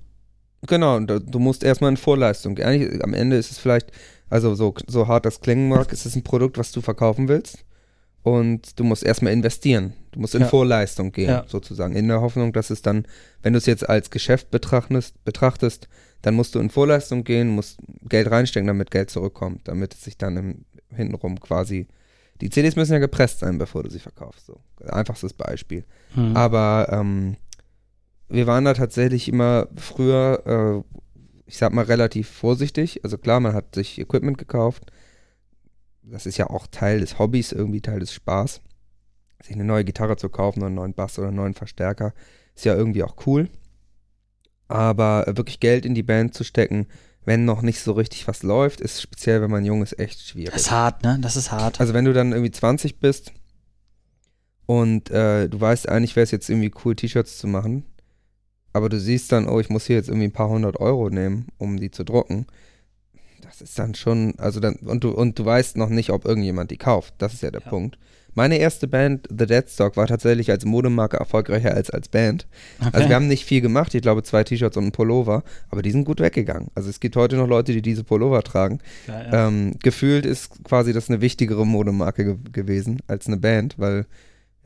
[0.67, 2.57] Genau, du du musst erstmal in Vorleistung.
[2.57, 2.67] gehen.
[2.67, 3.93] Eigentlich, am Ende ist es vielleicht,
[4.29, 7.65] also so, so hart das klingen mag, ist es ein Produkt, was du verkaufen willst.
[8.27, 9.93] Und du musst erstmal investieren.
[10.11, 10.49] Du musst in Ja.
[10.49, 11.45] Vorleistung gehen, Ja.
[11.47, 11.95] sozusagen.
[11.95, 13.07] In der Hoffnung, dass es dann,
[13.43, 15.87] wenn du es jetzt als Geschäft betrachtest, betrachtest,
[16.23, 17.79] dann musst du in Vorleistung gehen, musst
[18.09, 21.87] Geld reinstecken, damit Geld zurückkommt, damit es sich dann im, hintenrum quasi.
[22.41, 24.47] Die CDs müssen ja gepresst sein, bevor du sie verkaufst.
[24.47, 24.59] So.
[24.85, 25.85] Einfachstes Beispiel.
[26.15, 26.37] Hm.
[26.37, 27.37] Aber ähm,
[28.29, 30.97] wir waren da tatsächlich immer früher, äh,
[31.47, 33.05] ich sag mal, relativ vorsichtig.
[33.05, 34.91] Also klar, man hat sich Equipment gekauft.
[36.09, 38.61] Das ist ja auch Teil des Hobbys, irgendwie Teil des Spaß.
[39.43, 42.15] Sich eine neue Gitarre zu kaufen oder einen neuen Bass oder einen neuen Verstärker,
[42.55, 43.49] ist ja irgendwie auch cool.
[44.69, 46.87] Aber äh, wirklich Geld in die Band zu stecken,
[47.25, 50.53] wenn noch nicht so richtig was läuft, ist speziell, wenn man jung ist, echt schwierig.
[50.53, 51.19] das ist hart, ne?
[51.21, 51.81] Das ist hart.
[51.81, 53.33] Also wenn du dann irgendwie 20 bist
[54.65, 57.85] und äh, du weißt eigentlich, wäre es jetzt irgendwie cool, T-Shirts zu machen,
[58.73, 61.49] aber du siehst dann, oh, ich muss hier jetzt irgendwie ein paar hundert Euro nehmen,
[61.59, 62.47] um die zu drucken.
[63.47, 66.71] Das ist dann schon, also dann, und du, und du weißt noch nicht, ob irgendjemand
[66.71, 67.15] die kauft.
[67.19, 67.69] Das ist ja der Ja.
[67.71, 67.99] Punkt.
[68.35, 72.47] Meine erste Band, The Deadstock, war tatsächlich als Modemarke erfolgreicher als als Band.
[72.81, 72.91] okay.
[72.93, 75.91] Also wir haben nicht viel gemacht, ich glaube zwei T-Shirts und ein Pullover, aber die
[75.91, 76.69] sind gut weggegangen.
[76.75, 78.81] Also es gibt heute noch Leute, die diese Pullover tragen.
[79.07, 79.49] ja, ja.
[79.49, 84.05] Ähm, gefühlt ist quasi das eine wichtigere Modemarke ge gewesen als eine Band, weil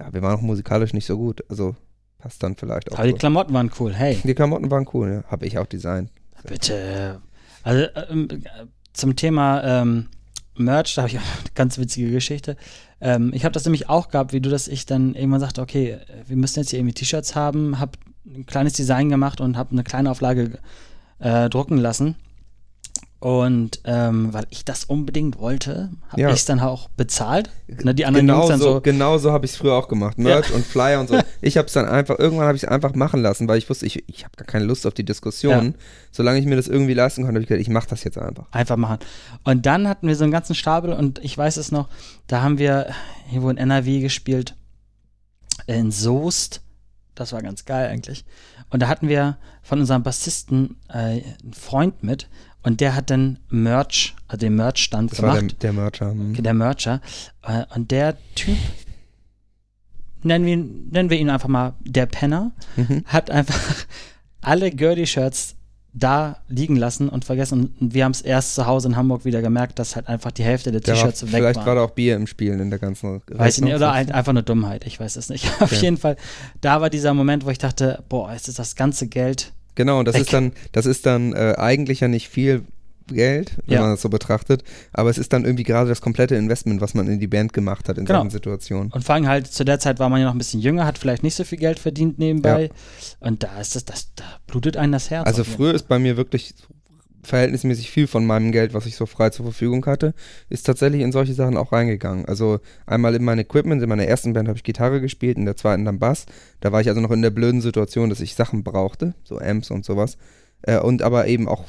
[0.01, 1.45] ja, wir waren auch musikalisch nicht so gut.
[1.49, 1.77] Also
[2.19, 2.97] passt dann vielleicht auch.
[2.99, 3.19] Aber die so.
[3.19, 3.95] Klamotten waren cool.
[3.95, 5.31] Hey, Die Klamotten waren cool, ja.
[5.31, 6.11] Habe ich auch designt.
[6.45, 7.21] bitte.
[7.63, 10.09] Also ähm, äh, zum Thema ähm,
[10.57, 12.57] Merch, da habe ich auch eine ganz witzige Geschichte.
[13.01, 15.99] Ähm, ich habe das nämlich auch gehabt, wie du das ich dann irgendwann sagte, okay,
[16.27, 17.93] wir müssen jetzt hier irgendwie T-Shirts haben, habe
[18.27, 20.59] ein kleines Design gemacht und habe eine kleine Auflage
[21.19, 22.17] äh, drucken lassen.
[23.21, 26.29] Und ähm, weil ich das unbedingt wollte, habe Ja.
[26.31, 27.51] ich es dann auch bezahlt.
[27.69, 29.89] Ne, die anderen Genau Jungs dann so, so, genau so habe ich es früher auch
[29.89, 30.17] gemacht.
[30.19, 31.21] Merch und Flyer und so.
[31.43, 33.85] Ich habe es dann einfach, irgendwann habe ich es einfach machen lassen, weil ich wusste,
[33.85, 35.75] ich, ich habe gar keine Lust auf die Diskussion.
[36.13, 38.47] Solange ich mir das irgendwie leisten konnte, habe ich gedacht, ich mache das jetzt einfach.
[38.53, 38.99] Einfach machen.
[39.45, 41.89] Und dann hatten wir so einen ganzen Stapel und ich weiß es noch,
[42.27, 42.87] da haben wir
[43.29, 44.55] irgendwo in NRW gespielt,
[45.67, 46.63] in Soest.
[47.15, 48.25] Das war ganz geil eigentlich.
[48.71, 52.29] Und da hatten wir von unserem Bassisten äh, einen Freund mit
[52.63, 55.63] und der hat dann Merch, also den Merch-Stand Das war der, gemacht.
[55.63, 56.11] der Mercher.
[56.11, 56.35] hm.
[56.43, 57.01] Der Mercher.
[57.43, 58.57] Äh, und der Typ,
[60.23, 63.05] nennen wir, ihn, nennen wir ihn einfach mal der Penner, Mhm.
[63.07, 63.87] hat einfach
[64.41, 65.57] alle Gertie-Shirts
[65.93, 67.75] da liegen lassen und vergessen.
[67.81, 70.45] Und wir haben es erst zu Hause in Hamburg wieder gemerkt, dass halt einfach die
[70.45, 71.67] Hälfte der war, T-Shirts weg vielleicht waren.
[71.67, 73.95] war da auch Bier im Spielen in der ganzen Weiß ich nicht, oder Rechnung.
[73.97, 75.47] halt einfach eine Dummheit, ich weiß es nicht.
[75.61, 75.81] Auf Okay.
[75.83, 76.17] jeden Fall,
[76.61, 79.53] da war dieser Moment, wo ich dachte, boah, jetzt ist das ganze Geld.
[79.81, 80.23] Genau, und das Weg.
[80.23, 82.65] ist dann, das ist dann äh, eigentlich ja nicht viel
[83.07, 83.81] Geld, wenn Ja.
[83.81, 84.63] man das so betrachtet,
[84.93, 87.89] aber es ist dann irgendwie gerade das komplette Investment, was man in die Band gemacht
[87.89, 88.21] hat in Genau.
[88.21, 88.93] solchen Situationen.
[88.93, 90.97] Und vor allem halt, zu der Zeit war man ja noch ein bisschen jünger, hat
[90.99, 92.71] vielleicht nicht so viel Geld verdient nebenbei.
[93.19, 95.27] Und da ist das, das, da blutet einem das Herz.
[95.27, 96.55] Also früher ist bei mir wirklich
[97.23, 100.15] verhältnismäßig viel von meinem Geld, was ich so frei zur Verfügung hatte,
[100.49, 102.25] ist tatsächlich in solche Sachen auch reingegangen.
[102.25, 105.57] Also einmal in mein Equipment, in meiner ersten Band habe ich Gitarre gespielt, in der
[105.57, 106.27] zweiten dann Bass.
[106.61, 109.71] Da war ich also noch in der blöden Situation, dass ich Sachen brauchte, so Amps
[109.71, 110.17] und sowas.
[110.63, 111.65] Äh, und aber eben auch,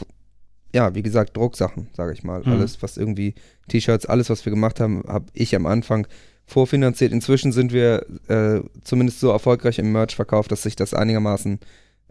[0.73, 2.41] ja, wie gesagt, Drucksachen, sage ich mal.
[2.43, 2.53] Mhm.
[2.53, 3.35] Alles, was irgendwie,
[3.67, 6.07] T-Shirts, alles, was wir gemacht haben, habe ich am Anfang
[6.45, 7.11] vorfinanziert.
[7.11, 11.59] Inzwischen sind wir äh, zumindest so erfolgreich im Merch-Verkauf, dass sich das einigermaßen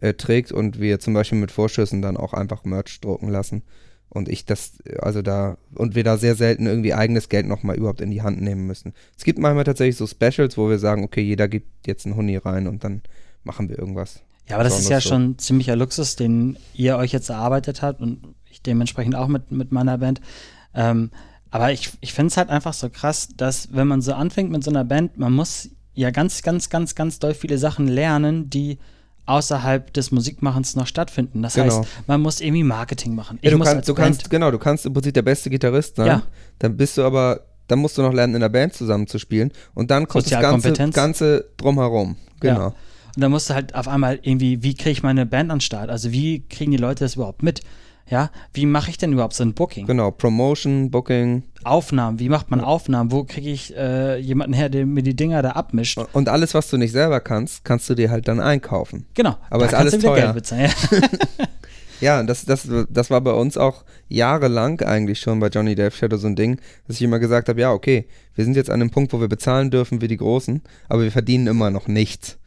[0.01, 3.63] äh, trägt und wir zum Beispiel mit Vorschüssen dann auch einfach Merch drucken lassen.
[4.09, 8.01] Und ich das, also da, und wir da sehr selten irgendwie eigenes Geld nochmal überhaupt
[8.01, 8.93] in die Hand nehmen müssen.
[9.17, 12.37] Es gibt manchmal tatsächlich so Specials, wo wir sagen, okay, jeder gibt jetzt einen Huni
[12.37, 13.03] rein und dann
[13.45, 14.23] machen wir irgendwas.
[14.49, 15.11] Ja, aber das ist ja so.
[15.11, 19.71] schon ziemlicher Luxus, den ihr euch jetzt erarbeitet habt und ich dementsprechend auch mit, mit
[19.71, 20.21] meiner Band.
[20.75, 21.11] Ähm,
[21.53, 24.65] aber ich, ich finde es halt einfach so krass, dass wenn man so anfängt mit
[24.65, 28.79] so einer Band, man muss ja ganz, ganz, ganz, ganz doll viele Sachen lernen, die
[29.31, 31.43] außerhalb des Musikmachens noch stattfinden.
[31.43, 31.79] Das Genau.
[31.79, 33.39] heißt, man muss irgendwie Marketing machen.
[33.43, 36.07] Ja, du kannst, du kannst, genau, du kannst im Prinzip der beste Gitarrist sein.
[36.07, 36.23] Ja.
[36.59, 39.53] Dann bist du aber, dann musst du noch lernen, in der Band zusammenzuspielen.
[39.75, 42.17] Und dann kommt das ganze, ganze drumherum.
[42.41, 42.61] Genau.
[42.61, 42.67] Ja.
[42.67, 45.61] Und dann musst du halt auf einmal irgendwie, wie kriege ich meine Band an den
[45.61, 45.91] Start?
[45.91, 47.61] Also wie kriegen die Leute das überhaupt mit?
[48.09, 49.87] Ja, wie mache ich denn überhaupt so ein Booking?
[49.87, 50.11] Genau.
[50.11, 53.13] Promotion, Booking Aufnahmen, wie macht man Aufnahmen?
[53.13, 55.99] Wo kriege ich äh, jemanden her, der mir die Dinger da abmischt?
[56.13, 59.07] und alles, was du nicht selber kannst, kannst du dir halt dann einkaufen.
[59.15, 59.37] Genau.
[59.51, 60.17] Aber da ist alles teuer.
[60.17, 60.71] Geld bezahlen.
[60.91, 61.47] Ja.
[62.01, 66.17] Ja, das, das, das war bei uns auch jahrelang eigentlich schon bei Johnny Depp Shadow
[66.17, 68.91] so ein Ding, dass ich immer gesagt habe, ja, okay, wir sind jetzt an einem
[68.91, 72.39] Punkt, wo wir bezahlen dürfen wie die Großen, aber wir verdienen immer noch nichts.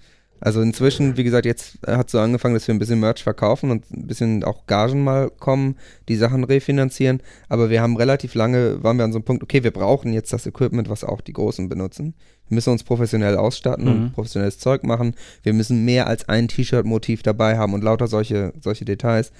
[0.45, 3.89] Also inzwischen, wie gesagt, jetzt hat so angefangen, dass wir ein bisschen Merch verkaufen und
[3.91, 5.77] ein bisschen auch Gagen mal kommen,
[6.09, 7.21] die Sachen refinanzieren.
[7.47, 10.33] Aber wir haben relativ lange, waren wir an so einem Punkt, okay, wir brauchen jetzt
[10.33, 12.13] das Equipment, was auch die Großen benutzen.
[12.49, 13.89] Wir müssen uns professionell ausstatten Mhm.
[13.91, 15.15] und professionelles Zeug machen.
[15.43, 19.31] Wir müssen mehr als ein T-Shirt-Motiv dabei haben und lauter solche, solche Details.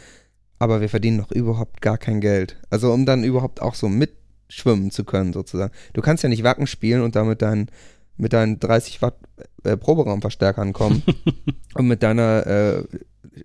[0.57, 2.55] Aber wir verdienen noch überhaupt gar kein Geld.
[2.69, 5.73] Also um dann überhaupt auch so mitschwimmen zu können, sozusagen.
[5.91, 7.67] Du kannst ja nicht Wacken spielen und damit dein
[8.23, 9.15] mit deinen 30 Watt
[9.63, 11.03] äh, Proberaumverstärkern kommen
[11.75, 12.83] und mit deiner äh,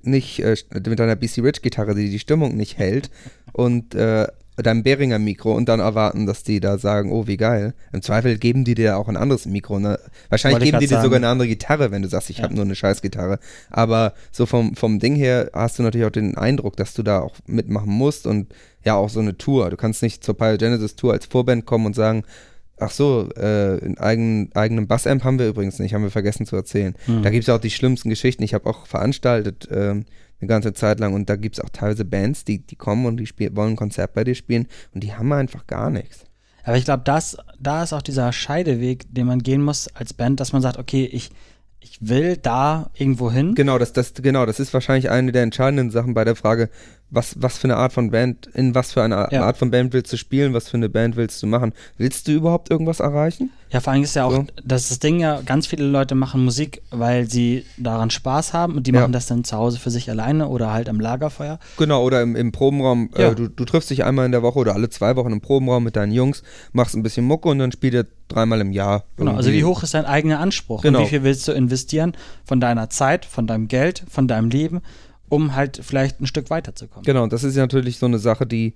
[0.02, 3.10] nicht äh, mit deiner BC Rich Gitarre, die die Stimmung nicht hält
[3.52, 7.74] und äh, deinem Behringer Mikro und dann erwarten, dass die da sagen, oh wie geil.
[7.92, 9.78] Im Zweifel geben die dir auch ein anderes Mikro.
[9.78, 10.00] Ne?
[10.30, 11.04] Wahrscheinlich geben die dir sagen.
[11.04, 12.44] sogar eine andere Gitarre, wenn du sagst, ich Ja.
[12.44, 13.38] habe nur eine Scheißgitarre.
[13.70, 17.20] Aber so vom, vom Ding her hast du natürlich auch den Eindruck, dass du da
[17.20, 18.52] auch mitmachen musst und
[18.84, 19.70] ja auch so eine Tour.
[19.70, 22.24] Du kannst nicht zur Pyrogenesis Tour als Vorband kommen und sagen,
[22.80, 26.56] ach so, äh, einen eigenen, eigenen Bassamp haben wir übrigens nicht, haben wir vergessen zu
[26.56, 26.94] erzählen.
[27.06, 27.22] Hm.
[27.22, 28.42] Da gibt es auch die schlimmsten Geschichten.
[28.42, 30.04] Ich habe auch veranstaltet ähm,
[30.40, 33.16] eine ganze Zeit lang und da gibt es auch teilweise Bands, die, die kommen und
[33.16, 36.24] die spiel, wollen ein Konzert bei dir spielen und die haben einfach gar nichts.
[36.64, 40.38] Aber ich glaube, das, da ist auch dieser Scheideweg, den man gehen muss als Band,
[40.38, 41.30] dass man sagt, okay, ich,
[41.80, 43.54] ich will da irgendwo hin.
[43.54, 46.68] Genau, das, das, genau, das ist wahrscheinlich eine der entscheidenden Sachen bei der Frage,
[47.10, 49.44] was, was für eine Art von Band, in was für eine Art, Ja.
[49.44, 51.72] Art von Band willst du spielen, was für eine Band willst du machen?
[51.96, 53.50] Willst du überhaupt irgendwas erreichen?
[53.70, 54.46] Ja, vor allem ist ja auch, So.
[54.64, 58.76] das ist das Ding ja, ganz viele Leute machen Musik, weil sie daran Spaß haben
[58.76, 59.00] und die Ja.
[59.00, 61.58] machen das dann zu Hause für sich alleine oder halt am Lagerfeuer.
[61.78, 63.30] Genau, oder im, im Probenraum, Ja.
[63.30, 65.84] äh, du, du triffst dich einmal in der Woche oder alle zwei Wochen im Probenraum
[65.84, 66.42] mit deinen Jungs,
[66.72, 69.04] machst ein bisschen Mucke und dann spielt ihr dreimal im Jahr.
[69.16, 70.98] Genau, also wie hoch ist dein eigener Anspruch Genau.
[70.98, 72.12] und wie viel willst du investieren
[72.44, 74.82] von deiner Zeit, von deinem Geld, von deinem Leben,
[75.28, 77.04] um halt vielleicht ein Stück weiterzukommen.
[77.04, 78.74] Genau, und das ist ja natürlich so eine Sache, die,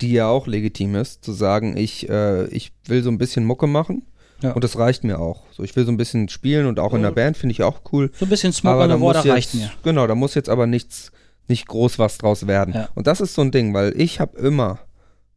[0.00, 3.66] die ja auch legitim ist, zu sagen, ich, äh, ich will so ein bisschen Mucke
[3.66, 4.02] machen
[4.42, 4.52] Ja.
[4.52, 5.42] und das reicht mir auch.
[5.52, 7.80] So, ich will so ein bisschen spielen und auch in der Band finde ich auch
[7.92, 8.10] cool.
[8.18, 9.70] So ein bisschen Smoke aber on da the Water reicht mir.
[9.82, 11.12] Genau, da muss jetzt aber nichts,
[11.48, 12.74] nicht groß was draus werden.
[12.74, 12.88] Ja.
[12.94, 14.80] Und das ist so ein Ding, weil ich habe immer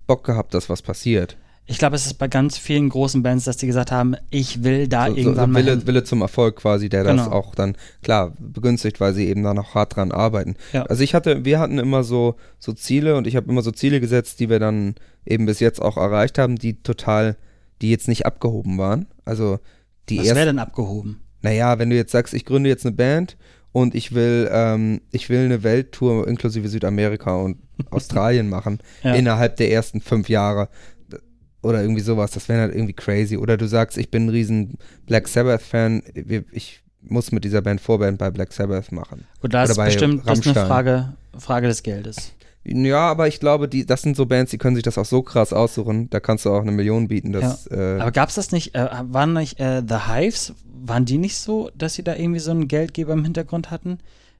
[0.07, 1.37] Bock gehabt, dass was passiert.
[1.69, 4.87] Ich glaube, es ist bei ganz vielen großen Bands, dass die gesagt haben, ich will
[4.87, 5.87] da So, irgendwann so mal Wille, hin.
[5.87, 7.31] Wille zum Erfolg quasi, der das Genau.
[7.35, 10.55] auch dann, klar, begünstigt, weil sie eben da noch hart dran arbeiten.
[10.71, 10.83] Ja.
[10.83, 13.99] Also ich hatte, wir hatten immer so, so Ziele und ich habe immer so Ziele
[13.99, 17.35] gesetzt, die wir dann eben bis jetzt auch erreicht haben, die total,
[17.81, 19.07] die jetzt nicht abgehoben waren.
[19.25, 19.59] Also
[20.09, 21.19] die Was wäre denn abgehoben?
[21.41, 23.35] naja, wenn du jetzt sagst, ich gründe jetzt eine Band
[23.73, 27.57] und ich will, ähm, ich will eine Welttour inklusive Südamerika und
[27.91, 29.13] Australien machen Ja.
[29.15, 30.69] innerhalb der ersten fünf Jahre
[31.61, 33.37] oder irgendwie sowas, das wäre halt irgendwie crazy.
[33.37, 36.03] Oder du sagst, ich bin ein riesen Black Sabbath-Fan,
[36.51, 39.25] ich muss mit dieser Band Vorband bei Black Sabbath machen.
[39.41, 40.67] Gut, da ist bestimmt das ist eine.
[40.67, 42.33] Frage, Frage des Geldes.
[42.63, 45.21] Ja, aber ich glaube, die, das sind so Bands, die können sich das auch so
[45.21, 47.31] krass aussuchen, da kannst du auch eine Million bieten.
[47.31, 51.17] Das, äh, Aber gab es das nicht, äh, waren nicht äh, The Hives, waren die
[51.17, 53.99] nicht so, dass sie da irgendwie so einen Geldgeber im Hintergrund hatten?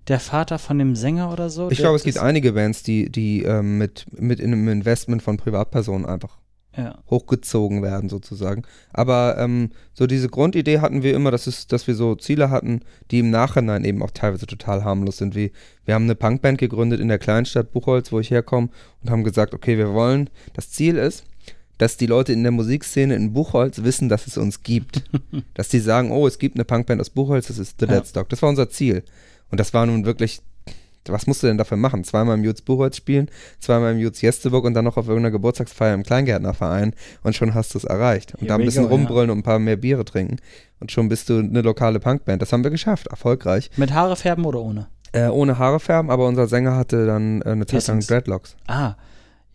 [0.10, 1.70] Der Vater von dem Sänger oder so?
[1.70, 5.38] ich glaube, es gibt einige Bands, die, die ähm, mit, mit in einem Investment von
[5.38, 6.37] Privatpersonen einfach
[6.78, 7.00] Ja.
[7.10, 8.64] hochgezogen werden sozusagen.
[8.94, 12.82] Aber ähm, so diese Grundidee hatten wir immer, dass, es, dass wir so Ziele hatten,
[13.10, 15.36] die im Nachhinein eben auch teilweise total harmlos sind.
[15.36, 15.52] Wie
[15.86, 18.70] wir haben eine Punkband gegründet in der Kleinstadt Buchholz, wo ich herkomme,
[19.02, 21.24] und haben gesagt, okay, wir wollen, das Ziel ist,
[21.78, 25.04] dass die Leute in der Musikszene in Buchholz wissen, dass es uns gibt.
[25.54, 27.94] dass die sagen, oh, es gibt eine Punkband aus Buchholz, das ist The Ja.
[27.94, 28.30] Deadstock.
[28.30, 29.04] Das war unser Ziel.
[29.50, 30.42] Und das war nun wirklich
[31.12, 32.04] was musst du denn dafür machen?
[32.04, 35.94] Zweimal im Jutz Buchholz spielen, zweimal im Jutz Jesteburg und dann noch auf irgendeiner Geburtstagsfeier
[35.94, 36.94] im Kleingärtnerverein
[37.24, 38.36] und schon hast du es erreicht.
[38.36, 40.38] Und da ein bisschen go, rumbrüllen und ein paar mehr Biere trinken
[40.80, 42.42] und schon bist du eine lokale Punkband.
[42.42, 43.70] Das haben wir geschafft, erfolgreich.
[43.78, 44.88] Mit Haare färben oder ohne?
[45.14, 48.00] Äh, ohne Haare färben, aber unser Sänger hatte dann äh, eine Zeit lang.
[48.02, 48.56] Dreadlocks.
[48.68, 48.96] Ah.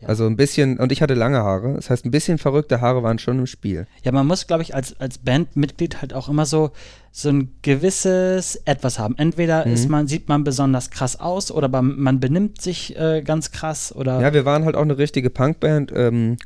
[0.03, 0.09] Ja.
[0.09, 1.75] Also ein bisschen, und ich hatte lange Haare.
[1.75, 3.87] Das heißt, ein bisschen verrückte Haare waren schon im Spiel.
[4.03, 6.71] Ja, man muss, glaube ich, als, als Bandmitglied halt auch immer so,
[7.13, 9.17] so ein gewisses Etwas haben.
[9.19, 9.73] Entweder Mhm.
[9.75, 14.21] ist man, sieht man besonders krass aus oder man, benimmt sich äh, ganz krass oder.
[14.21, 15.93] Ja, wir waren halt auch eine richtige Punkband.
[15.95, 16.37] Ähm,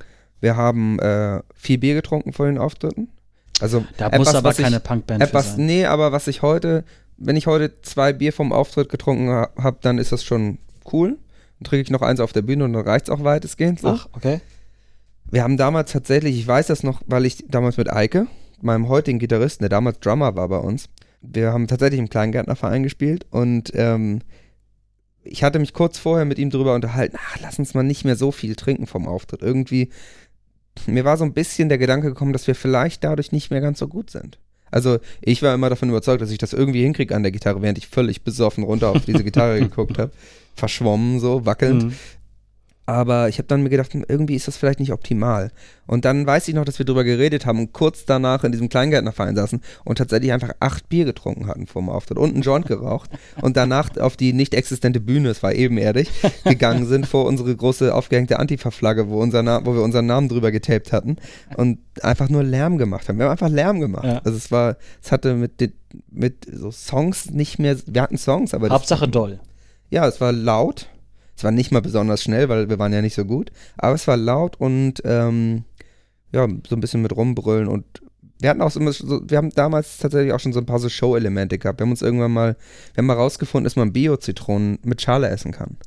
[0.41, 3.09] wir haben äh, viel Bier getrunken vor den Auftritten.
[3.61, 5.65] Also da etwas, muss aber was ich- keine Punkband Etwas, sein.
[5.67, 6.85] nee, aber was ich heute,
[7.17, 10.59] wenn ich heute zwei Bier vom Auftritt getrunken ha habe, dann ist das schon
[10.93, 11.17] cool.
[11.59, 13.81] Dann trinke ich noch eins auf der Bühne und dann reicht es auch weitestgehend.
[13.81, 13.89] So.
[13.89, 14.41] Ach, okay.
[15.31, 18.27] Wir haben damals tatsächlich, ich weiß das noch, weil ich damals mit Eike,
[18.61, 20.89] meinem heutigen Gitarristen, der damals Drummer war bei uns,
[21.21, 24.21] wir haben tatsächlich im Kleingärtnerverein gespielt und ähm,
[25.25, 28.17] ich hatte mich kurz vorher mit ihm drüber unterhalten, ach, lass uns mal nicht mehr
[28.17, 29.43] so viel trinken vom Auftritt.
[29.43, 29.91] Irgendwie,
[30.87, 33.81] mir war so ein bisschen der Gedanke gekommen, dass wir vielleicht dadurch nicht mehr ganz
[33.81, 34.39] so gut sind.
[34.71, 37.79] Also ich war immer davon überzeugt, dass ich das irgendwie hinkriege an der Gitarre, während
[37.79, 40.13] ich völlig besoffen runter auf diese Gitarre geguckt habe.
[40.57, 41.85] Verschwommen, so wackelnd.
[41.85, 41.93] Mhm.
[42.89, 45.51] Aber ich habe dann mir gedacht, irgendwie ist das vielleicht nicht optimal.
[45.89, 48.69] Und dann weiß ich noch, dass wir drüber geredet haben und kurz danach in diesem
[48.69, 52.67] Kleingärtnerverein saßen und tatsächlich einfach acht Bier getrunken hatten vor dem Auftritt und einen Joint
[52.67, 53.11] geraucht
[53.43, 56.09] und danach auf die nicht existente Bühne, es war ebenerdig,
[56.45, 60.53] gegangen sind vor unsere große aufgehängte Antifa-Flagge, wo, unser Na- wo wir unseren Namen drüber
[60.53, 61.17] getaped hatten
[61.57, 63.19] und einfach nur Lärm gemacht haben.
[63.19, 64.05] Wir haben einfach Lärm gemacht.
[64.05, 64.19] Ja.
[64.19, 65.73] Also es war, es hatte mit, den,
[66.09, 69.41] mit so Songs nicht mehr, wir hatten Songs, aber das, Hauptsache doll.
[69.91, 70.89] Ja, es war laut.
[71.37, 73.53] Es war nicht mal besonders schnell, weil wir waren ja nicht so gut.
[73.77, 75.65] Aber es war laut und ähm,
[76.33, 77.85] ja, so ein bisschen mit rumbrüllen und
[78.41, 81.59] wir hatten auch so, wir haben damals tatsächlich auch schon so ein paar so Show-Elemente
[81.59, 81.81] gehabt.
[81.81, 82.57] Wir haben uns irgendwann mal,
[82.93, 85.79] wir haben mal rausgefunden, dass man Bio-Zitronen mit Schale essen kann.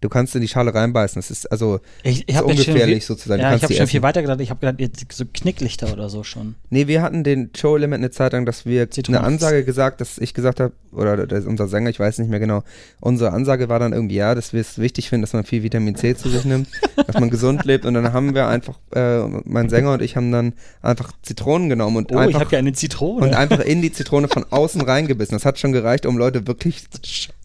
[0.00, 1.20] Du kannst in die Schale reinbeißen.
[1.20, 3.40] Das ist also Ich, ich ist ungefährlich sozusagen.
[3.42, 3.90] Du Ja, ich habe schon essen.
[3.90, 4.40] viel weiter gedacht.
[4.40, 6.54] Ich habe gedacht, jetzt so Knicklichter oder so schon.
[6.70, 9.18] Nee, wir hatten den Show-Element eine Zeit lang, dass wir Zitronen.
[9.18, 12.62] eine Ansage gesagt, dass ich gesagt habe, oder unser Sänger, ich weiß nicht mehr genau,
[13.00, 15.94] unsere Ansage war dann irgendwie, ja, dass wir es wichtig finden, dass man viel Vitamin
[15.94, 16.68] C zu sich nimmt,
[17.06, 20.32] dass man gesund lebt und dann haben wir einfach, äh, mein Sänger und ich haben
[20.32, 23.26] dann einfach Zitronen genommen und Oh, ich einfach habe ja eine Zitrone.
[23.26, 25.36] und einfach in die Zitrone von außen reingebissen.
[25.36, 26.84] Das hat schon gereicht, um Leute wirklich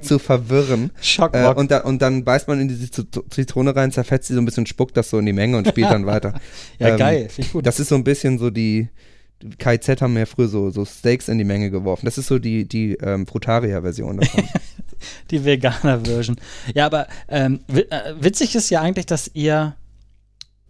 [0.05, 0.91] zu verwirren.
[0.99, 1.57] Äh, Schockbock.
[1.57, 4.45] und, da, und dann beißt man in diese Zit- Zitrone rein, zerfetzt sie so ein
[4.45, 6.33] bisschen, spuckt das so in die Menge und spielt dann weiter.
[6.79, 7.29] ja, ähm, geil.
[7.29, 7.65] Finde ich gut.
[7.65, 8.89] Das ist so ein bisschen so die.
[9.59, 12.05] KZ haben ja früher so, so Steaks in die Menge geworfen.
[12.05, 14.43] Das ist so die, die ähm, Frutaria-Version davon.
[15.29, 16.37] Die Veganer-Version.
[16.73, 17.83] Ja, aber ähm, äh,
[18.19, 19.75] witzig ist ja eigentlich, dass ihr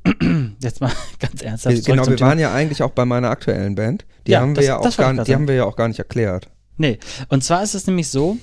[0.62, 4.06] jetzt mal ganz ernsthaft genau, wir Thema- waren ja eigentlich auch bei meiner aktuellen Band.
[4.28, 6.00] Die, Ja, haben, wir das- ja auch gar, die haben wir ja auch gar nicht
[6.00, 6.50] erklärt.
[6.78, 8.38] Nee, und zwar ist es nämlich so,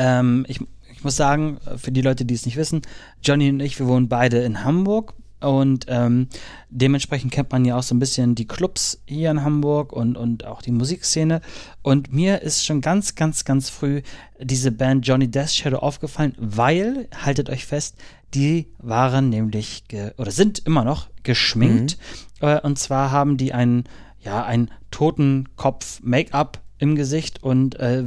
[0.00, 0.60] ähm, ich,
[0.92, 2.80] ich muss sagen, für die Leute, die es nicht wissen,
[3.22, 6.28] Johnny und ich, wir wohnen beide in Hamburg und ähm,
[6.68, 10.44] dementsprechend kennt man ja auch so ein bisschen die Clubs hier in Hamburg und, und
[10.44, 11.40] auch die Musikszene.
[11.82, 14.02] Und mir ist schon ganz, ganz, ganz früh
[14.38, 17.96] diese Band Johnny Death Shadow aufgefallen, weil, haltet euch fest,
[18.34, 19.84] die waren nämlich,
[20.16, 21.98] oder sind immer noch geschminkt.
[22.40, 23.84] Äh, und zwar haben die einen,
[24.20, 28.04] ja, einen Totenkopf-Make-up im Gesicht und äh,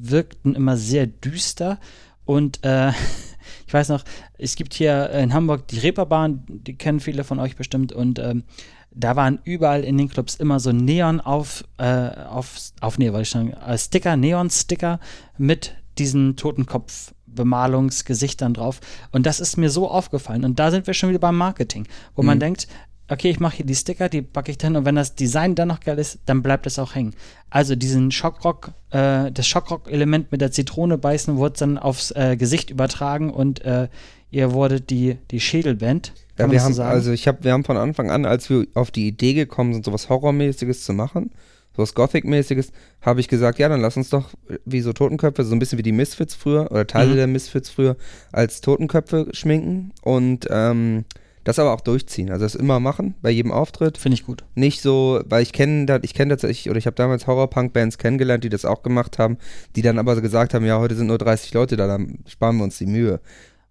[0.00, 1.78] wirkten immer sehr düster.
[2.24, 2.90] Und äh,
[3.66, 4.04] ich weiß noch,
[4.38, 7.92] es gibt hier in Hamburg die Reeperbahn, die kennen viele von euch bestimmt.
[7.92, 8.44] Und ähm,
[8.92, 13.22] da waren überall in den Clubs immer so Neon auf, äh, auf, auf nee, wollte
[13.22, 14.98] ich sagen, äh, Sticker, Neon-Sticker
[15.38, 18.80] mit diesen Totenkopf-Bemalungsgesichtern drauf.
[19.12, 20.44] Und das ist mir so aufgefallen.
[20.44, 22.68] Und da sind wir schon wieder beim Marketing, wo man denkt,
[23.10, 25.68] okay, ich mache hier die Sticker, die packe ich dann und wenn das Design dann
[25.68, 27.14] noch geil ist, dann bleibt es auch hängen.
[27.50, 32.70] Also diesen Schockrock, äh, das Schockrock-Element mit der Zitrone beißen wurde dann aufs äh, Gesicht
[32.70, 33.88] übertragen und äh,
[34.30, 36.12] ihr wurdet die, die Schädelband.
[36.38, 36.90] Ja, Kann man wir so haben, sagen?
[36.90, 39.84] also ich hab, wir haben von Anfang an, als wir auf die Idee gekommen sind,
[39.84, 41.32] sowas Horrormäßiges zu machen,
[41.76, 42.70] sowas Gothic-mäßiges,
[43.02, 45.78] habe ich gesagt, ja, dann lass uns doch äh, wie so Totenköpfe, so ein bisschen
[45.78, 47.16] wie die Misfits früher oder Teile Mhm.
[47.16, 47.96] der Misfits früher,
[48.30, 51.04] als Totenköpfe schminken und ähm,
[51.44, 52.30] das aber auch durchziehen.
[52.30, 53.98] Also das immer machen bei jedem Auftritt.
[53.98, 54.44] Finde ich gut.
[54.54, 58.48] Nicht so, weil ich kenne ich kenne tatsächlich, oder ich habe damals Horror-Punk-Bands kennengelernt, die
[58.48, 59.38] das auch gemacht haben,
[59.76, 62.56] die dann aber so gesagt haben, ja, heute sind nur 30 Leute da, dann sparen
[62.58, 63.20] wir uns die Mühe.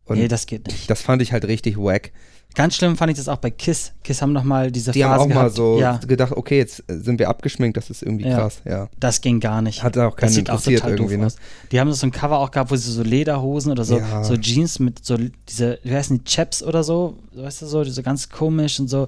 [0.05, 0.89] Und nee, das geht nicht.
[0.89, 2.11] das fand ich halt richtig wack.
[2.55, 3.93] Ganz schlimm fand ich das auch bei Kiss.
[4.03, 5.55] Kiss haben noch mal diese Die Phase haben auch mal gehabt.
[5.55, 8.37] so ja, gedacht, okay, jetzt äh, sind wir abgeschminkt, das ist irgendwie Ja.
[8.39, 8.89] krass, ja.
[8.99, 9.83] das ging gar nicht.
[9.83, 11.25] Hat auch keinen auch interessiert total doof irgendwie, ne?
[11.27, 11.35] aus.
[11.71, 14.23] Die haben so ein Cover auch gehabt, wo sie so Lederhosen oder so, Ja.
[14.23, 17.91] so Jeans mit so diese, wie heißen die, Chaps oder so, weißt du so, die
[17.91, 19.07] so ganz komisch und so.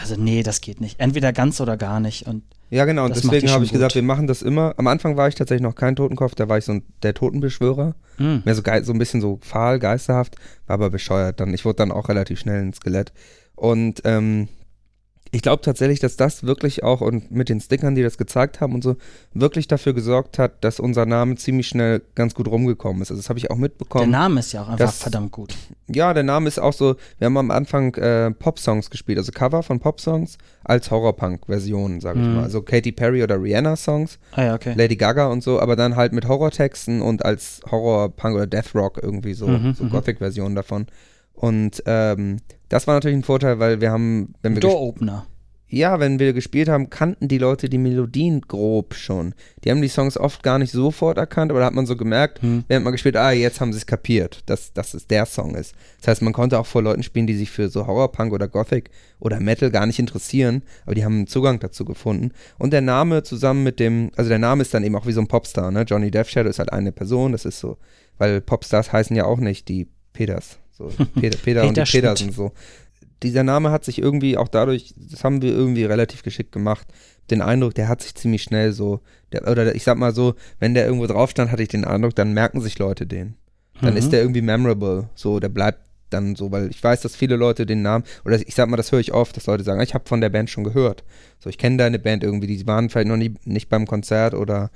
[0.00, 0.98] Also nee, das geht nicht.
[1.00, 2.26] Entweder ganz oder gar nicht.
[2.26, 3.96] Und Ja, genau, und Das deswegen habe ich gesagt, gut.
[3.96, 4.74] wir machen das immer.
[4.76, 7.94] Am Anfang war ich tatsächlich noch kein Totenkopf, da war ich so ein, der Totenbeschwörer.
[8.18, 11.52] mh, Mehr so, so ein bisschen so fahl, geisterhaft, war aber bescheuert dann.
[11.52, 13.12] Ich wurde dann auch relativ schnell ein Skelett.
[13.56, 14.48] Und ähm,
[15.32, 18.74] ich glaube tatsächlich, dass das wirklich auch und mit den Stickern, die das gezeigt haben
[18.74, 18.96] und so,
[19.32, 23.10] wirklich dafür gesorgt hat, dass unser Name ziemlich schnell ganz gut rumgekommen ist.
[23.10, 24.10] Also das habe ich auch der mitbekommen.
[24.10, 25.54] Name ist ja auch einfach das- verdammt gut.
[25.88, 29.62] Ja, der Name ist auch so, wir haben am Anfang äh, Pop-Songs gespielt, also Cover
[29.62, 32.34] von Pop-Songs als Horrorpunk-Versionen, sage ich Mhm.
[32.34, 32.42] mal.
[32.42, 34.74] Also Katy Perry oder Rihanna-Songs, Ah ja, okay.
[34.76, 38.98] Lady Gaga und so, aber dann halt mit Horrortexten und als Horror-Punk oder Death Rock
[39.02, 39.90] irgendwie so, Mhm, so mhm.
[39.90, 40.86] Gothic-Versionen davon.
[41.34, 42.38] Und ähm,
[42.70, 45.26] das war natürlich ein Vorteil, weil wir haben, wenn wir Door-Opener.
[45.72, 49.34] ja, wenn wir gespielt haben, kannten die Leute die Melodien grob schon.
[49.62, 52.42] Die haben die Songs oft gar nicht sofort erkannt, aber da hat man so gemerkt,
[52.42, 52.64] Hm.
[52.66, 55.74] während man gespielt, ah, jetzt haben sie es kapiert, dass, dass es der Song ist.
[56.00, 58.90] Das heißt, man konnte auch vor Leuten spielen, die sich für so Horrorpunk oder Gothic
[59.20, 62.32] oder Metal gar nicht interessieren, aber die haben einen Zugang dazu gefunden.
[62.58, 65.20] Und der Name zusammen mit dem, also der Name ist dann eben auch wie so
[65.20, 65.82] ein Popstar, ne?
[65.82, 67.76] Johnny Death Shadow ist halt eine Person, das ist so,
[68.18, 70.58] weil Popstars heißen ja auch nicht die Peters.
[70.88, 71.82] So, Peter, Peter und die.
[71.82, 72.52] Petersen so.
[73.22, 76.86] Dieser Name hat sich irgendwie auch dadurch, das haben wir irgendwie relativ geschickt gemacht,
[77.30, 79.00] den Eindruck, der hat sich ziemlich schnell so,
[79.32, 82.14] der, oder ich sag mal so, wenn der irgendwo drauf stand, hatte ich den Eindruck,
[82.14, 83.34] dann merken sich Leute den.
[83.82, 83.98] dann Mhm.
[83.98, 85.08] ist der irgendwie memorable.
[85.14, 88.54] So, der bleibt dann so, weil ich weiß, dass viele Leute den Namen, oder ich
[88.54, 90.64] sag mal, das höre ich oft, dass Leute sagen, ich habe von der Band schon
[90.64, 91.04] gehört.
[91.38, 94.70] So, ich kenne deine Band irgendwie, die waren vielleicht noch nie, nicht beim Konzert oder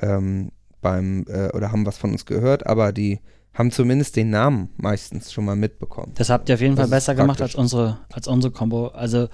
[0.00, 3.18] ähm, beim, äh, oder haben was von uns gehört, aber die
[3.54, 6.12] haben zumindest den Namen meistens schon mal mitbekommen.
[6.16, 8.88] Das habt ihr auf jeden Das Fall besser gemacht als unsere, als unsere Combo.
[8.88, 9.28] Also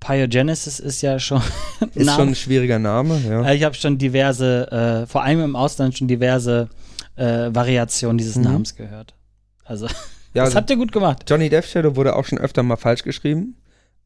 [0.00, 1.42] Pyogenesis ist ja schon
[1.94, 3.42] Ist Name- schon ein schwieriger Name, ja.
[3.44, 6.68] Äh, Ich habe schon diverse, äh, vor allem im Ausland schon diverse
[7.16, 8.44] äh, Variationen dieses Mhm.
[8.44, 9.14] Namens gehört.
[9.64, 9.92] Also, ja
[10.34, 11.24] das also habt ihr gut gemacht.
[11.28, 13.56] Johnny Death Shadow wurde auch schon öfter mal falsch geschrieben,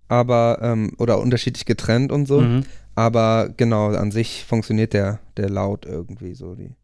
[0.08, 2.40] aber, ähm, oder unterschiedlich getrennt und so.
[2.40, 2.64] Mhm.
[2.94, 6.54] Aber genau, an sich funktioniert der, der Laut irgendwie so.
[6.54, 6.74] Die.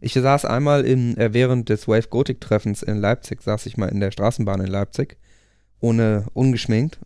[0.00, 3.88] Ich saß einmal in, äh, während des Wave Gothic Treffens in Leipzig, saß ich mal
[3.88, 5.16] in der Straßenbahn in Leipzig,
[5.80, 6.98] ohne ungeschminkt.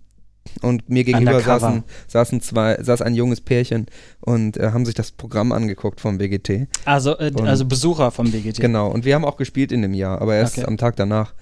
[0.62, 3.86] Und mir gegenüber saßen, saßen zwei, saß ein junges Pärchen
[4.20, 6.66] und äh, haben sich das Programm angeguckt vom WGT.
[6.86, 8.58] Also, äh, Und- also Besucher vom WGT.
[8.60, 8.88] Genau.
[8.88, 10.66] Und wir haben auch gespielt in dem Jahr, aber erst Okay.
[10.66, 11.34] am Tag danach.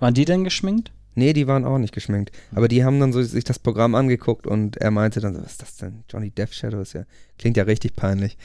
[0.00, 0.90] Waren die denn geschminkt?
[1.16, 2.30] Nee, die waren auch nicht geschminkt.
[2.54, 5.52] Aber die haben dann so sich das Programm angeguckt und er meinte dann so, was
[5.52, 6.04] ist das denn?
[6.10, 7.04] Johnny Death Shadow ist ja,
[7.38, 8.36] klingt ja richtig peinlich.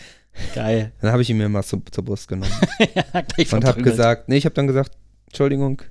[0.55, 0.93] Geil.
[1.01, 2.49] Dann habe ich ihn mir mal zu, zur Brust genommen
[2.95, 3.03] ja,
[3.51, 4.93] und habe gesagt, nee, ich habe dann gesagt,
[5.27, 5.81] Entschuldigung.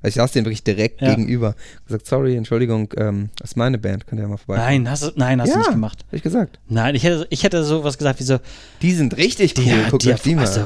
[0.00, 1.14] Also ich saß dem wirklich direkt Ja.
[1.14, 1.54] gegenüber.
[1.84, 4.58] Gesagt, sorry, Entschuldigung, ähm, das ist meine Band, könnt ihr ja mal vorbei.
[4.62, 5.54] Nein, hast du, nein, hast Ja.
[5.56, 6.02] du nicht gemacht.
[6.06, 6.58] Habe ich gesagt.
[6.70, 8.38] Nein, ich hätte, ich hätte sowas gesagt wie so,
[8.80, 10.64] Die sind richtig cool, die, guckt die, euch die mal also,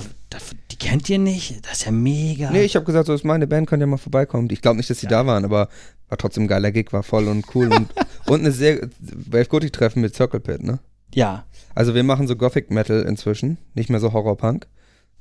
[0.71, 1.65] die kennt ihr nicht?
[1.65, 2.51] Das ist ja mega.
[2.51, 4.49] Nee, ich habe gesagt, so ist meine Band, könnt ihr mal vorbeikommen.
[4.51, 5.69] Ich glaube nicht, dass sie da waren, aber
[6.09, 7.93] war trotzdem ein geiler Gig, war voll und cool und,
[8.27, 10.79] und eine sehr, Wave Gothic Treffen mit Circle Pit, ne?
[11.15, 11.45] ja,
[11.75, 14.67] Also wir machen so Gothic Metal inzwischen, nicht mehr so Horror-Punk.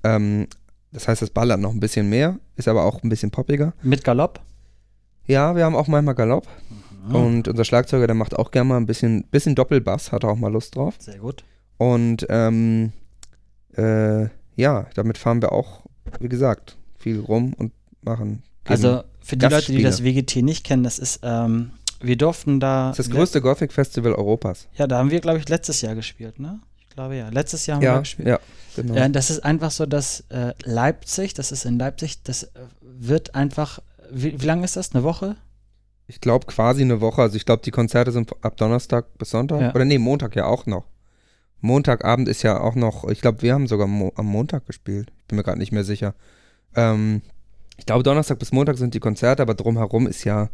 [0.04, 0.48] Ähm,
[0.92, 3.74] das heißt, es ballert noch ein bisschen mehr, ist aber auch ein bisschen poppiger.
[3.82, 4.40] mit Galopp.
[5.26, 6.48] Ja, wir haben auch manchmal Galopp.
[7.08, 7.16] Mhm.
[7.16, 10.36] Und unser Schlagzeuger, der macht auch gerne mal ein bisschen, bisschen Doppelbass, hat er auch
[10.36, 10.96] mal Lust drauf.
[11.00, 11.44] Sehr gut.
[11.78, 12.92] Und ähm,
[13.76, 15.82] äh, ja, damit fahren wir auch,
[16.20, 18.44] wie gesagt, viel rum und machen.
[18.66, 22.90] Also für die Leute, die das WGT nicht kennen, das ist, ähm, wir durften da.
[22.90, 24.68] das ist das größte Gothic-Festival Europas.
[24.76, 26.60] Ja, da haben wir, glaube ich, letztes Jahr gespielt, ne?
[26.80, 27.30] Ich glaube ja.
[27.30, 28.28] Letztes Jahr haben wir Ja, gespielt.
[28.28, 28.40] ja,
[28.76, 28.94] genau.
[28.94, 32.50] Ja, das ist einfach so, dass äh, Leipzig, das ist in Leipzig, das äh,
[32.82, 33.80] wird einfach.
[34.12, 34.94] Wie, wie lange ist das?
[34.94, 35.36] Eine Woche?
[36.06, 37.22] Ich glaube quasi eine Woche.
[37.22, 39.62] Also ich glaube, die Konzerte sind ab Donnerstag bis Sonntag.
[39.62, 39.74] Ja.
[39.74, 40.84] Oder nee, Montag ja auch noch.
[41.64, 45.12] Montagabend ist ja auch noch, ich glaube, wir haben sogar mo am Montag gespielt.
[45.22, 46.14] Ich bin mir gerade nicht mehr sicher.
[46.76, 47.22] Ähm,
[47.78, 50.50] ich glaube, Donnerstag bis Montag sind die Konzerte, aber drumherum ist ja,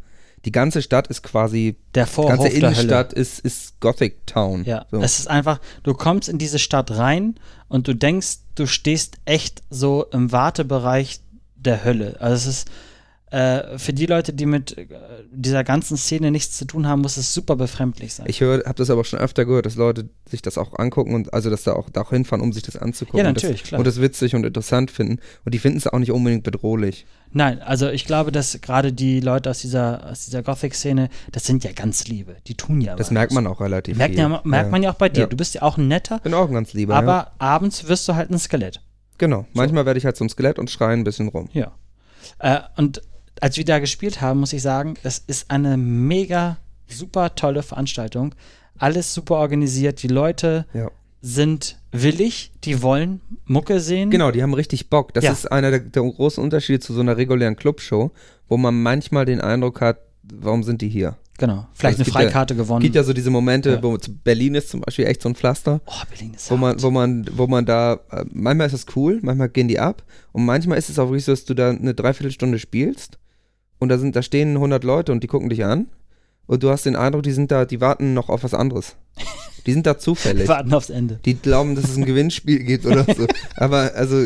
[0.45, 2.67] die ganze Stadt ist quasi, Der die Vorhof ganze der Hölle.
[2.67, 4.63] Innenstadt ist, ist Gothic Town.
[4.65, 5.01] Ja, so.
[5.01, 9.63] es ist einfach, du kommst in diese Stadt rein und du denkst, du stehst echt
[9.71, 11.21] so im Wartebereich
[11.55, 12.17] der Hölle.
[12.19, 12.71] Also es ist
[13.31, 14.87] äh, für die Leute, die mit äh,
[15.31, 18.25] dieser ganzen Szene nichts zu tun haben, muss es super befremdlich sein.
[18.27, 21.49] Ich habe das aber schon öfter gehört, dass Leute sich das auch angucken und also
[21.49, 23.19] dass da auch, da auch hinfahren, um sich das anzugucken.
[23.19, 23.79] Ja, und natürlich, das, klar.
[23.79, 25.19] Und das witzig und interessant finden.
[25.45, 27.05] Und die finden es auch nicht unbedingt bedrohlich.
[27.31, 31.63] Nein, also ich glaube, dass gerade die Leute aus dieser, aus dieser Gothic-Szene, das sind
[31.63, 32.37] ja ganz liebe.
[32.47, 34.23] Die tun ja Das merkt man auch relativ Merkt, viel.
[34.23, 35.21] ja, merkt man ja auch bei dir.
[35.21, 35.27] Ja.
[35.27, 36.95] Du bist ja auch ein netter, Bin auch ein ganz lieber.
[36.95, 37.31] aber ja.
[37.37, 38.81] abends wirst du halt ein Skelett.
[39.19, 39.45] Genau.
[39.53, 41.49] Manchmal werde ich halt zum Skelett und schreie ein bisschen rum.
[41.53, 41.73] Ja.
[42.39, 43.01] Äh, und
[43.41, 48.35] als wir da gespielt haben, muss ich sagen, das ist eine mega super tolle Veranstaltung.
[48.77, 50.01] Alles super organisiert.
[50.03, 50.89] Die Leute Ja.
[51.21, 54.09] sind willig, die wollen Mucke sehen.
[54.09, 55.13] Genau, die haben richtig Bock.
[55.13, 55.31] Das Ja.
[55.31, 58.11] ist einer der, der großen Unterschiede zu so einer regulären Clubshow,
[58.47, 59.99] wo man manchmal den Eindruck hat,
[60.33, 61.17] warum sind die hier?
[61.37, 61.67] Genau.
[61.73, 62.81] Vielleicht Also es eine gibt ja- Freikarte gewonnen.
[62.81, 63.83] Gibt ja so diese Momente, Ja.
[63.83, 66.83] wo Berlin ist zum Beispiel echt so ein Pflaster, oh, Berlin ist wo man, hart.
[66.83, 70.43] wo man, wo man da, äh, manchmal ist es cool, manchmal gehen die ab und
[70.45, 73.17] manchmal ist es auch wirklich so, dass du da eine Dreiviertelstunde spielst
[73.79, 75.87] und da sind, da stehen 100 Leute und die gucken dich an
[76.47, 78.95] und du hast den Eindruck, die sind da, die warten noch auf was anderes.
[79.65, 80.47] Die sind da zufällig.
[80.47, 81.19] Warten aufs Ende.
[81.25, 83.27] Die glauben, dass es ein Gewinnspiel gibt oder so.
[83.57, 84.25] Aber also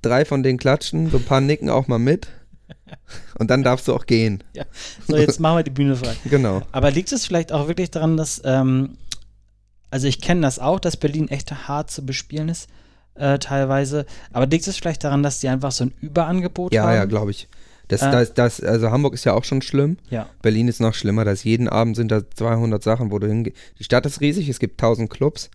[0.00, 2.28] drei von denen klatschen, so ein paar nicken auch mal mit.
[3.38, 4.42] Und dann darfst du auch gehen.
[5.06, 6.14] So, jetzt machen wir die Bühne frei.
[6.30, 6.62] Genau.
[6.72, 8.96] Aber liegt es vielleicht auch wirklich daran, dass, ähm,
[9.90, 12.68] also ich kenne das auch, dass Berlin echt hart zu bespielen ist,
[13.16, 14.06] äh, teilweise.
[14.32, 16.94] Aber liegt es vielleicht daran, dass die einfach so ein Überangebot Ja, haben?
[16.94, 17.48] ja, glaube ich.
[17.94, 18.10] Das, Äh.
[18.10, 19.96] das, das, also Hamburg ist ja auch schon schlimm.
[20.10, 20.28] Ja.
[20.42, 21.24] Berlin ist noch schlimmer.
[21.24, 23.56] Da ist jeden Abend sind da 200 Sachen, wo du hingehst.
[23.78, 25.50] Die Stadt ist riesig, es gibt 1000 Clubs.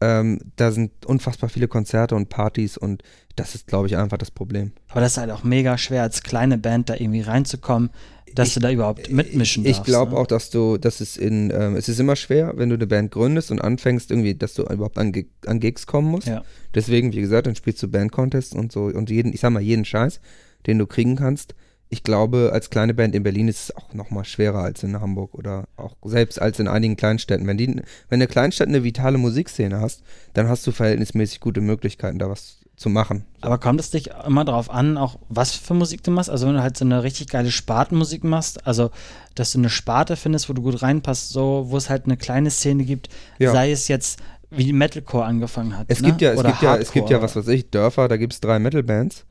[0.00, 3.02] Ähm, da sind unfassbar viele Konzerte und Partys und
[3.34, 4.70] das ist, glaube ich, einfach das Problem.
[4.90, 7.90] Aber das ist halt auch mega schwer, als kleine Band da irgendwie reinzukommen,
[8.32, 9.86] dass Ich- du da überhaupt mitmischen Ich darfst.
[9.86, 10.18] glaube ne?
[10.18, 13.10] auch, dass du, dass es in, ähm, es ist immer schwer, wenn du eine Band
[13.10, 15.12] gründest und anfängst irgendwie, dass du überhaupt an,
[15.46, 16.28] an Gigs kommen musst.
[16.28, 16.44] Ja.
[16.76, 19.84] Deswegen, wie gesagt, dann spielst du Bandcontests und so und jeden, ich sag mal, jeden
[19.84, 20.20] Scheiß,
[20.68, 21.56] den du kriegen kannst.
[21.90, 25.00] Ich glaube, als kleine Band in Berlin ist es auch noch mal schwerer als in
[25.00, 27.46] Hamburg oder auch selbst als in einigen Kleinstädten.
[27.46, 30.02] Wenn, die, wenn eine Kleinstadt eine vitale Musikszene hast,
[30.34, 33.24] dann hast du verhältnismäßig gute Möglichkeiten, da was zu machen.
[33.40, 36.30] Aber kommt es dich immer darauf an, auch was für Musik du machst?
[36.30, 38.90] Also wenn du halt so eine richtig geile Spartenmusik machst, also
[39.34, 42.50] dass du eine Sparte findest, wo du gut reinpasst, so wo es halt eine kleine
[42.50, 43.08] Szene gibt,
[43.38, 43.52] Ja.
[43.52, 44.20] sei es jetzt
[44.50, 45.86] wie die Metalcore angefangen hat.
[45.88, 46.08] Es ne?
[46.08, 47.22] gibt ja, es Oder gibt ja, es gibt ja, Hardcore.
[47.22, 49.24] was weiß ich, Dörfer, da gibt es drei Metal-Bands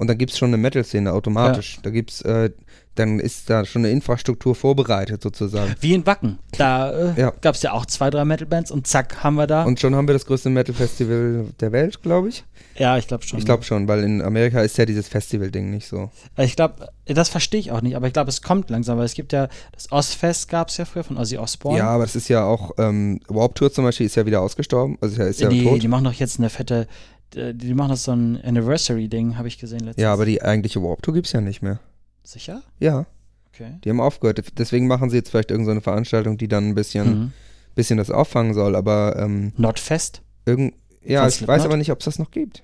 [0.00, 1.78] und dann gibt es schon eine Metal-Szene automatisch.
[1.82, 2.50] Da gibt's, äh,
[2.96, 5.74] dann ist da schon eine Infrastruktur vorbereitet sozusagen.
[5.80, 6.38] Wie in Wacken.
[6.58, 7.32] Da äh, Ja.
[7.40, 9.62] gab es ja auch zwei, drei Metal-Bands und zack, haben wir da.
[9.62, 12.44] Und schon haben wir das größte Metal-Festival der Welt, glaube ich.
[12.76, 13.38] ja, ich glaube schon.
[13.38, 16.10] Ich glaube schon, weil in Amerika ist ja dieses Festival-Ding nicht so.
[16.36, 19.14] Ich glaube, das verstehe ich auch nicht, aber ich glaube, es kommt langsam, weil es
[19.14, 21.78] gibt ja, das Ozfest gab es ja früher von Ozzy Osbourne.
[21.78, 24.98] Ja, aber das ist ja auch, ähm, Warp Tour zum Beispiel ist ja wieder ausgestorben,
[25.00, 25.82] also ist ja, ist ja die, tot.
[25.82, 26.86] die machen doch jetzt eine fette,
[27.34, 30.02] die, die machen das so ein Anniversary-Ding, habe ich gesehen letztens.
[30.02, 31.80] Ja, aber die eigentliche Warp Tour gibt es ja nicht mehr.
[32.24, 32.62] Sicher?
[32.78, 33.06] Ja,
[33.52, 33.78] Okay.
[33.84, 34.42] die haben aufgehört.
[34.58, 37.32] Deswegen machen sie jetzt vielleicht irgendeine so Veranstaltung, die dann ein bisschen, Mhm.
[37.74, 40.22] bisschen das auffangen soll, aber ähm, Notfest?
[40.46, 40.74] irgend,
[41.04, 42.62] ja, Von ich weiß aber nicht, ob es das noch gibt.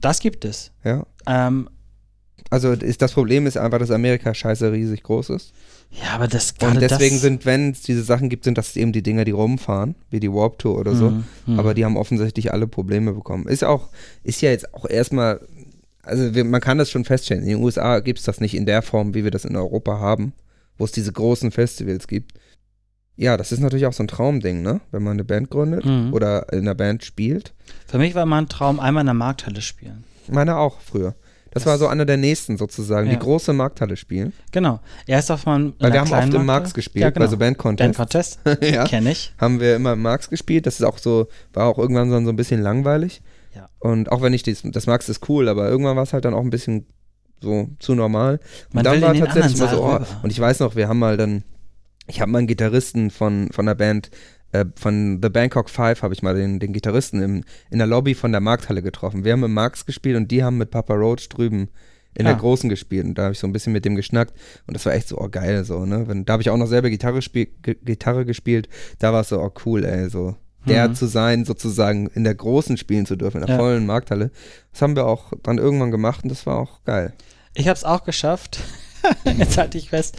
[0.00, 0.70] Das gibt es.
[0.84, 1.04] Ja.
[1.26, 1.68] Ähm,
[2.50, 5.52] Also ist, das Problem ist einfach, dass Amerika scheiße riesig groß ist.
[5.90, 8.76] Ja, aber das Und gerade deswegen das, sind, wenn es diese Sachen gibt, sind das
[8.76, 11.10] eben die Dinger, die rumfahren, wie die Warp Tour oder so.
[11.10, 11.58] Mhm, mhm.
[11.58, 13.48] Aber die haben offensichtlich alle Probleme bekommen.
[13.48, 13.88] Ist auch,
[14.22, 15.40] ist ja jetzt auch erstmal,
[16.02, 17.42] also wir, man kann das schon feststellen.
[17.42, 19.98] In den USA gibt es das nicht in der Form, wie wir das in Europa
[19.98, 20.32] haben,
[20.78, 22.32] wo es diese großen Festivals gibt.
[23.16, 24.80] Ja, das ist natürlich auch so ein Traumding, ne?
[24.92, 26.14] Wenn man eine Band gründet Mhm.
[26.14, 27.52] oder in einer Band spielt.
[27.86, 30.04] Für mich war mein Traum, einmal in der Markthalle spielen.
[30.28, 31.14] Meine auch früher.
[31.52, 33.14] Das, Das- war so einer der nächsten sozusagen, Ja.
[33.14, 34.32] die große Markthalle spielen.
[34.52, 34.80] Genau.
[35.06, 37.26] Erst auf man Weil wir haben oft im Marx gespielt, ja, genau.
[37.26, 37.96] bei so Band Band Contest.
[37.96, 38.40] Contest,
[38.74, 38.84] ja.
[38.84, 39.32] kenne ich.
[39.38, 40.66] haben wir immer im Marx gespielt.
[40.66, 43.20] Das ist auch so, war auch irgendwann so, so ein bisschen langweilig.
[43.54, 43.68] Ja.
[43.80, 46.34] Und auch wenn ich dies, das Marx ist cool, aber irgendwann war es halt dann
[46.34, 46.86] auch ein bisschen
[47.42, 48.38] so zu normal.
[48.68, 51.16] Und Man dann war tatsächlich mal so, oh, und ich weiß noch, wir haben mal
[51.16, 51.42] dann,
[52.06, 54.10] ich habe mal einen Gitarristen von, von der Band,
[54.52, 58.14] äh, von The Bangkok Five habe ich mal den, den Gitarristen im, in der Lobby
[58.14, 59.24] von der Markthalle getroffen.
[59.24, 61.68] Wir haben im Marx gespielt und die haben mit Papa Roach drüben
[62.14, 62.30] in Ah.
[62.30, 64.34] der Großen gespielt und da habe ich so ein bisschen mit dem geschnackt
[64.66, 66.08] und das war echt so, oh geil, so, ne?
[66.08, 69.40] Wenn, da habe ich auch noch selber Gitarre, spiel, Gitarre gespielt, da war es so,
[69.40, 70.34] oh cool, ey, so.
[70.66, 70.94] Der Mhm.
[70.96, 73.62] zu sein, sozusagen in der Großen spielen zu dürfen, in der Ja.
[73.62, 74.30] vollen Markthalle.
[74.72, 77.14] Das haben wir auch dann irgendwann gemacht und das war auch geil.
[77.54, 78.60] Ich habe es auch geschafft.
[79.24, 80.18] Jetzt halte ich fest.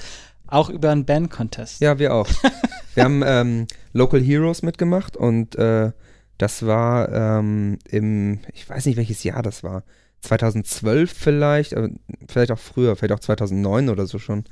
[0.51, 1.81] Auch über einen Band Contest.
[1.81, 2.27] Ja, wir auch.
[2.93, 5.91] wir haben ähm, Local Heroes mitgemacht und äh,
[6.37, 9.83] das war ähm, im, ich weiß nicht welches Jahr das war,
[10.21, 11.73] 2012 vielleicht,
[12.27, 14.43] vielleicht auch früher, vielleicht auch 2009 oder so schon.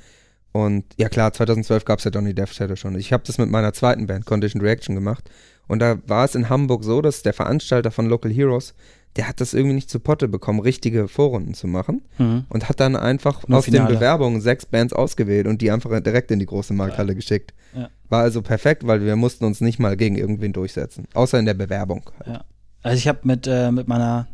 [0.52, 2.98] Und ja klar, 2012 gab es ja Donny Death Shadow schon.
[2.98, 5.30] Ich habe das mit meiner zweiten Band, Condition Reaction, gemacht.
[5.68, 8.74] Und da war es in Hamburg so, dass der Veranstalter von Local Heroes,
[9.16, 12.04] der hat das irgendwie nicht zu Potte bekommen, richtige Vorrunden zu machen.
[12.18, 12.46] Mhm.
[12.50, 13.96] Und hat dann einfach Nur aus den Finale.
[13.96, 17.54] Bewerbungen sechs Bands ausgewählt und die einfach direkt in die große Markthalle geschickt.
[17.76, 17.90] Ja.
[18.08, 21.08] War also perfekt, weil wir mussten uns nicht mal gegen irgendwen durchsetzen.
[21.14, 22.10] Außer in der Bewerbung.
[22.26, 22.44] Ja.
[22.82, 24.28] Also ich habe mit, äh, mit meiner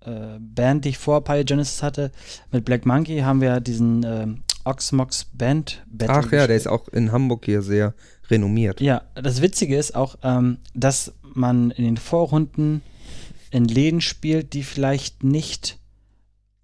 [0.00, 2.10] äh, Band, die ich vor Pyogenesis hatte,
[2.50, 6.88] mit Black Monkey haben wir diesen ähm, Oxmox Band Battle Ach ja, der ist auch
[6.88, 7.94] in Hamburg hier sehr
[8.30, 8.80] renommiert.
[8.80, 12.82] Ja, das Witzige ist auch, ähm, dass man in den Vorrunden
[13.56, 15.78] in Läden spielt, die vielleicht nicht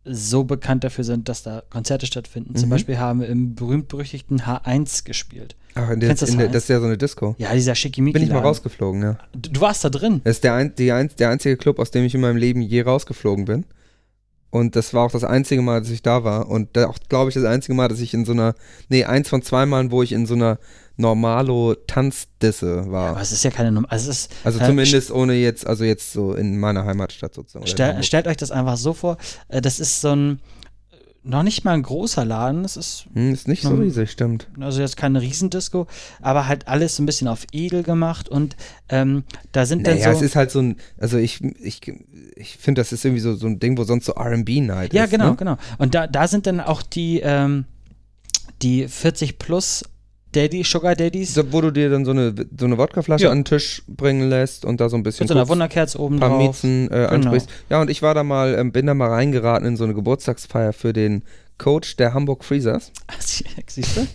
[0.05, 2.57] so bekannt dafür sind, dass da Konzerte stattfinden.
[2.57, 2.70] Zum Mhm.
[2.70, 5.55] Beispiel haben wir im berühmt-berüchtigten H1 gespielt.
[5.74, 7.34] Ach, in der, das in der, das ist ja so eine Disco.
[7.38, 8.14] Ja, dieser Schickimicki.
[8.14, 9.18] Bin ich mal rausgeflogen, ja.
[9.32, 10.20] Du, du warst da drin.
[10.24, 12.61] Das ist der, ein, die ein, der einzige Club, aus dem ich in meinem Leben
[12.61, 13.64] je rausgeflogen bin.
[14.51, 16.49] Und das war auch das einzige Mal, dass ich da war.
[16.49, 18.55] Und da auch, glaube ich, das einzige Mal, dass ich in so einer,
[18.90, 20.59] nee, eins von zwei Malen, wo ich in so einer
[20.97, 23.11] Normalo-Tanzdisse war.
[23.11, 23.90] Aber es ist ja keine Nummer.
[23.90, 27.66] Also es ist, Also äh, zumindest ohne jetzt, also jetzt so in meiner Heimatstadt sozusagen.
[27.66, 29.16] Stell, stellt euch das einfach so vor,
[29.49, 30.40] äh, das ist so ein,
[31.24, 34.49] noch nicht mal ein großer Laden, das ist Hm, ist nicht so riesig, stimmt.
[34.59, 35.86] also jetzt keine Riesendisco,
[36.20, 38.57] aber halt alles so ein bisschen auf edel gemacht und
[38.88, 39.22] ähm,
[39.53, 41.80] da sind Naja, dann es so, ist halt so ein, also ich, ich,
[42.34, 45.11] ich finde, das ist irgendwie so, so ein Ding, wo sonst so R&B-Night ja ist.
[45.11, 45.36] genau, Ne?
[45.36, 47.66] genau und da, da sind dann auch die, ähm,
[48.62, 49.84] die 40 plus
[50.33, 53.30] Daddy, Sugar Daddies So, wo du dir dann so eine, so eine Wodkaflasche Ja.
[53.30, 56.18] an den Tisch bringen lässt und da so ein bisschen mit so einer Wunderkerze oben
[56.18, 56.43] paar drauf.
[56.43, 57.49] Miezen äh, ansprichst.
[57.70, 60.72] Ja, und ich war da mal, ähm, bin da mal reingeraten in so eine Geburtstagsfeier
[60.72, 61.22] für den
[61.59, 62.93] Coach der Hamburg Freezers.
[63.66, 64.07] Siehst du?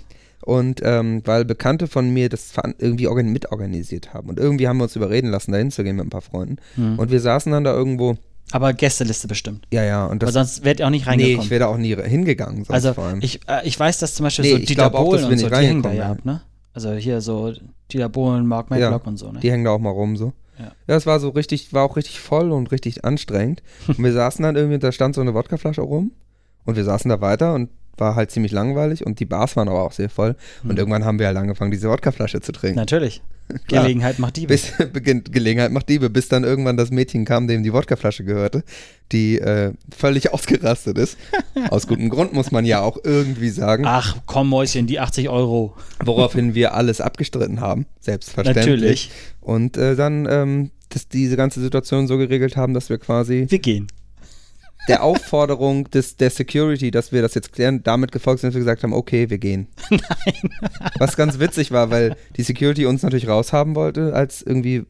[0.41, 4.30] Und ähm, weil Bekannte von mir das irgendwie organ mitorganisiert haben.
[4.30, 6.57] Und irgendwie haben wir uns überreden lassen, da hinzugehen mit ein paar Freunden.
[6.76, 6.97] Hm.
[6.97, 8.18] Und wir saßen dann da irgendwo,
[8.52, 9.68] Aber Gästeliste bestimmt.
[9.72, 11.41] ja, ja, und Weil das, sonst wärt ihr auch nicht nee, reingekommen.
[11.43, 13.20] ich wäre da auch nie hingegangen, sonst Also vor allem.
[13.22, 15.82] ich, äh, ich weiß, dass zum Beispiel Nee, so Dieter Bohlen und so, die hängen
[15.84, 16.41] da ja ab, ne?
[16.74, 17.54] Also hier so
[17.91, 18.78] Dieter Bohlen, Mark Ja.
[18.78, 19.39] Medlock und so, ne?
[19.39, 20.34] Die hängen da auch mal rum so.
[20.60, 20.72] Ja.
[20.88, 23.62] Ja, es war so richtig, war auch richtig voll und richtig anstrengend.
[23.88, 26.12] Und wir saßen dann irgendwie, da stand so eine Wodkaflasche rum
[26.66, 29.84] und wir saßen da weiter und war halt ziemlich langweilig und die Bars waren aber
[29.84, 30.36] auch sehr voll.
[30.64, 30.78] Und Mhm.
[30.78, 32.78] irgendwann haben wir halt angefangen, diese Wodkaflasche zu trinken.
[32.78, 33.22] Natürlich.
[33.68, 34.48] Gelegenheit macht Diebe.
[34.48, 38.64] Bis beginnt Gelegenheit macht Diebe, bis dann irgendwann das Mädchen kam, dem die Wodkaflasche gehörte,
[39.14, 41.18] die äh, völlig ausgerastet ist.
[41.70, 43.86] Aus gutem Grund muss man ja auch irgendwie sagen.
[43.86, 45.76] Ach, komm, Mäuschen, die 80 Euro.
[46.04, 48.66] Woraufhin wir alles abgestritten haben, selbstverständlich.
[48.66, 49.12] Natürlich.
[49.39, 53.60] Und äh, dann ähm, das, diese ganze Situation so geregelt haben, dass wir quasi Wir
[53.60, 53.88] gehen.
[54.88, 58.61] Der Aufforderung des, der Security, dass wir das jetzt klären, damit gefolgt sind, dass wir
[58.61, 59.67] gesagt haben, okay, wir gehen.
[59.89, 59.99] Nein.
[60.97, 64.83] Was ganz witzig war, weil die Security uns natürlich raushaben wollte, als irgendwie,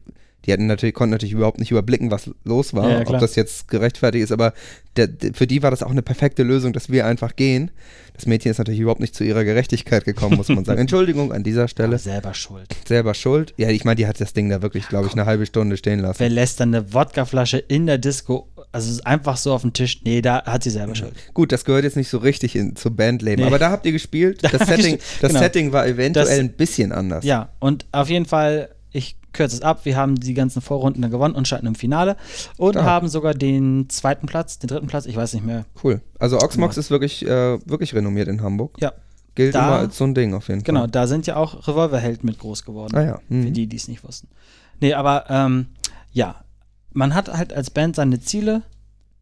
[0.46, 3.34] die hatten natürlich, konnten natürlich überhaupt nicht überblicken, was los war, Ja, ja, ob das
[3.34, 4.52] jetzt gerechtfertigt ist, aber
[4.96, 7.70] der, der, für die war das auch eine perfekte Lösung, dass wir einfach gehen.
[8.14, 10.78] Das Mädchen ist natürlich überhaupt nicht zu ihrer Gerechtigkeit gekommen, muss man sagen.
[10.80, 11.90] Entschuldigung an dieser Stelle.
[11.90, 12.74] Aber selber schuld.
[12.86, 13.54] Selber schuld.
[13.56, 16.00] Ja, ich meine, die hat das Ding da wirklich, glaube ich, eine halbe Stunde stehen
[16.00, 16.18] lassen.
[16.18, 19.72] Wer lässt dann eine Wodkaflasche in der Disco, also es ist einfach so auf dem
[19.72, 20.02] Tisch?
[20.04, 21.12] Nee, da hat sie selber Schuld.
[21.34, 23.46] Gut, das gehört jetzt nicht so richtig in, zum Bandleben, Nee.
[23.46, 24.38] aber da habt ihr gespielt.
[24.42, 25.40] Da Das, Setting, das genau.
[25.42, 27.24] Setting war eventuell Das- ein bisschen anders.
[27.24, 31.10] Ja, und auf jeden Fall, ich kürze es ab, wir haben die ganzen Vorrunden dann
[31.10, 32.16] gewonnen und standen im Finale
[32.56, 32.86] und Stark.
[32.86, 35.64] haben sogar den zweiten Platz, den dritten Platz, ich weiß nicht mehr.
[35.84, 36.00] Cool.
[36.18, 36.80] Also Oxmox Genau.
[36.80, 38.76] ist wirklich, äh, wirklich renommiert in Hamburg.
[38.80, 38.92] Ja,
[39.34, 40.90] Gilt Da- immer als so ein Ding auf jeden genau, Fall.
[40.90, 42.96] da sind ja auch Revolverheld mit groß geworden.
[42.96, 43.18] Ah ja.
[43.28, 43.52] Für Mhm.
[43.52, 44.26] die, die es nicht wussten.
[44.80, 45.66] Nee, aber ähm,
[46.12, 46.36] ja,
[46.98, 48.62] man hat halt als Band seine Ziele,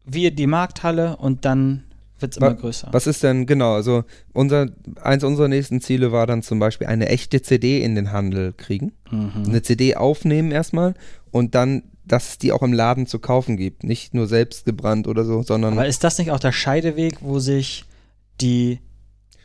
[0.03, 1.83] wir die Markthalle und dann
[2.19, 2.89] wird es immer größer.
[2.91, 4.03] Was ist denn, genau, also
[4.33, 4.69] unser,
[4.99, 8.93] eins unserer nächsten Ziele war dann zum Beispiel eine echte CD in den Handel kriegen.
[9.11, 9.43] Mhm.
[9.45, 10.95] Eine CD aufnehmen erstmal
[11.29, 13.83] und dann, dass es die auch im Laden zu kaufen gibt.
[13.83, 17.37] Nicht nur selbst gebrannt oder so, sondern Aber ist das nicht auch der Scheideweg, wo
[17.37, 17.85] sich
[18.41, 18.79] die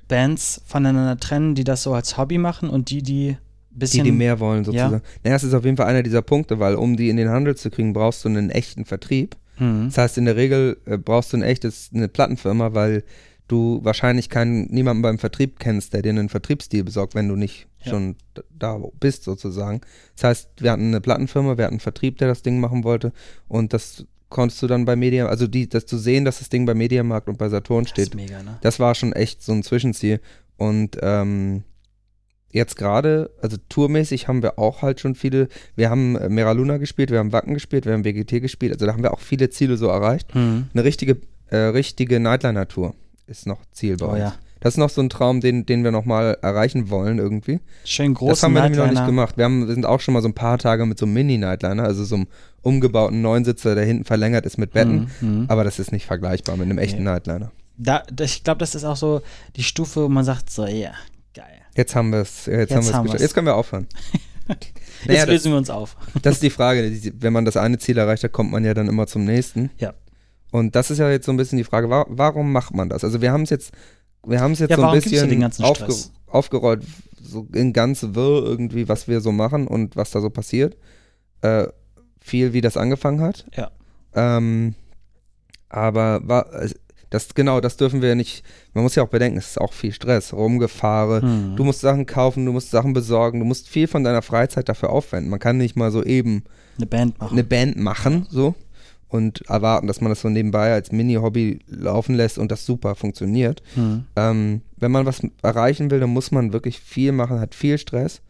[0.08, 3.36] Bands voneinander trennen, die das so als Hobby machen und die, die
[3.72, 4.04] ein die, bisschen.
[4.04, 4.94] die mehr wollen sozusagen.
[4.94, 5.00] Ja.
[5.24, 7.56] Naja, es ist auf jeden Fall einer dieser Punkte, weil um die in den Handel
[7.56, 9.36] zu kriegen, brauchst du einen echten Vertrieb.
[9.58, 9.86] Mhm.
[9.86, 13.04] Das heißt, in der Regel äh, brauchst du ein echtes, eine Plattenfirma, weil
[13.48, 17.66] du wahrscheinlich keinen, niemanden beim Vertrieb kennst, der dir einen Vertriebsdeal besorgt, wenn du nicht
[17.84, 17.90] Ja.
[17.90, 18.16] schon
[18.58, 19.80] da bist sozusagen.
[20.14, 23.12] Das heißt, wir hatten eine Plattenfirma, wir hatten einen Vertrieb, der das Ding machen wollte
[23.48, 26.64] und das konntest du dann bei Media, also die, das zu sehen, dass das Ding
[26.64, 28.56] bei Mediamarkt und bei Saturn Das steht, ist mega, ne?
[28.62, 30.20] das war schon echt so ein Zwischenziel.
[30.56, 31.64] Und ähm,
[32.52, 36.76] jetzt gerade, also tourmäßig haben wir auch halt schon viele, wir haben äh, Mera Luna
[36.76, 39.50] gespielt, wir haben Wacken gespielt, wir haben WGT gespielt, also da haben wir auch viele
[39.50, 40.34] Ziele so erreicht.
[40.34, 40.66] Mhm.
[40.72, 41.16] Eine richtige,
[41.50, 42.94] äh, richtige Nightliner-Tour
[43.26, 44.18] ist noch Ziel bei Oh uns.
[44.20, 44.34] ja.
[44.60, 47.58] Das ist noch so ein Traum, den, den wir nochmal erreichen wollen irgendwie.
[47.84, 48.28] Schön groß.
[48.28, 49.36] das haben wir nämlich noch nicht gemacht.
[49.36, 51.82] Wir, haben, wir sind auch schon mal so ein paar Tage mit so einem Mini-Nightliner,
[51.82, 52.26] also so einem
[52.60, 55.10] umgebauten Neunsitzer, der hinten verlängert ist mit Betten.
[55.20, 55.46] Mhm.
[55.48, 57.10] Aber das ist nicht vergleichbar mit einem echten Nee.
[57.10, 57.50] Nightliner.
[57.76, 59.22] Da, ich glaube, das ist auch so
[59.56, 60.92] die Stufe, wo man sagt, so, ja, geil.
[61.76, 62.46] Jetzt haben wir es.
[62.46, 63.20] Jetzt, Jetzt haben haben wir's.
[63.22, 63.86] Jetzt können wir aufhören.
[64.48, 64.72] Jetzt
[65.06, 65.96] naja, das, lösen wir uns auf.
[66.22, 66.92] das ist die Frage.
[67.18, 69.70] Wenn man das eine Ziel erreicht hat, kommt man ja dann immer zum nächsten.
[69.78, 69.94] Ja.
[70.50, 73.04] Und das ist ja jetzt so ein bisschen die Frage, wa warum macht man das?
[73.04, 73.72] Also wir haben es jetzt,
[74.24, 75.94] wir haben es jetzt Ja, so ein bisschen aufge
[76.26, 76.82] aufgerollt,
[77.20, 80.76] so in ganz wirr irgendwie, was wir so machen und was da so passiert.
[81.40, 81.68] Äh,
[82.20, 83.46] viel, wie das angefangen hat.
[83.56, 83.70] Ja.
[84.14, 84.74] Ähm,
[85.68, 86.46] aber war,
[87.12, 88.44] das, genau, das dürfen wir nicht,
[88.74, 91.56] man muss ja auch bedenken, es ist auch viel Stress, Rumgefahre, Mhm.
[91.56, 94.90] Du musst Sachen kaufen, du musst Sachen besorgen, du musst viel von deiner Freizeit dafür
[94.90, 95.30] aufwenden.
[95.30, 96.44] Man kann nicht mal so eben
[96.76, 97.32] eine Band machen.
[97.32, 98.54] eine Band machen, so
[99.12, 103.62] und erwarten, dass man das so nebenbei als Mini-Hobby laufen lässt und das super funktioniert.
[103.76, 104.04] Mhm.
[104.16, 108.22] Ähm, wenn man was erreichen will, dann muss man wirklich viel machen, hat viel Stress.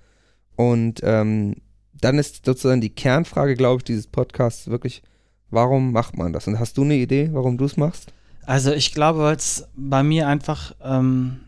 [0.57, 1.55] Und ähm,
[1.93, 5.03] dann ist sozusagen die Kernfrage, glaube ich, dieses Podcasts wirklich,
[5.51, 6.49] warum macht man das?
[6.49, 8.13] Und hast du eine Idee, warum du es machst?
[8.53, 11.41] Also ich glaube, weil es bei mir einfach ähm,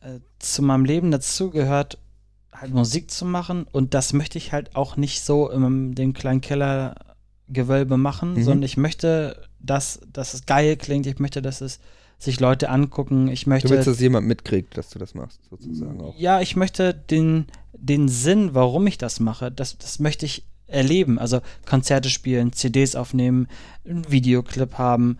[0.00, 1.98] äh, zu meinem Leben dazugehört,
[2.52, 6.40] halt Musik zu machen und das möchte ich halt auch nicht so in dem kleinen
[6.40, 8.42] Kellergewölbe machen, Mhm.
[8.42, 11.78] sondern ich möchte, dass, dass es geil klingt, ich möchte, dass es
[12.18, 16.00] sich Leute angucken, ich möchte Du willst, dass jemand mitkriegt, dass du das machst, sozusagen
[16.00, 16.18] auch.
[16.18, 21.18] ja, ich möchte den, den Sinn, warum ich das mache, das, das möchte ich erleben.
[21.18, 23.46] Also Konzerte spielen, CDs aufnehmen,
[23.88, 25.18] einen Videoclip haben.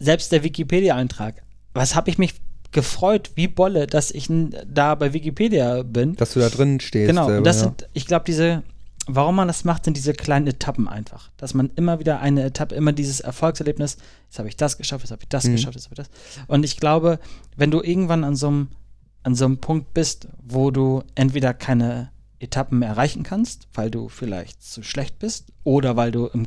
[0.00, 1.42] Selbst der Wikipedia-Eintrag.
[1.74, 2.34] Was habe ich mich
[2.72, 4.28] gefreut, wie Bolle, dass ich
[4.66, 6.16] da bei Wikipedia bin.
[6.16, 7.08] Dass du da drin stehst.
[7.08, 7.62] Genau, selber, und das ja.
[7.64, 8.62] sind, ich glaube, diese,
[9.06, 11.30] warum man das macht, sind diese kleinen Etappen einfach.
[11.36, 13.96] Dass man immer wieder eine Etappe, immer dieses Erfolgserlebnis,
[14.28, 15.52] jetzt habe ich das geschafft, jetzt habe ich das Mhm.
[15.52, 16.46] geschafft, jetzt habe ich das.
[16.46, 17.18] Und ich glaube,
[17.56, 18.68] wenn du irgendwann an so einem
[19.22, 24.08] an so einem Punkt bist, wo du entweder keine Etappen mehr erreichen kannst, weil du
[24.08, 26.46] vielleicht zu schlecht bist oder weil du im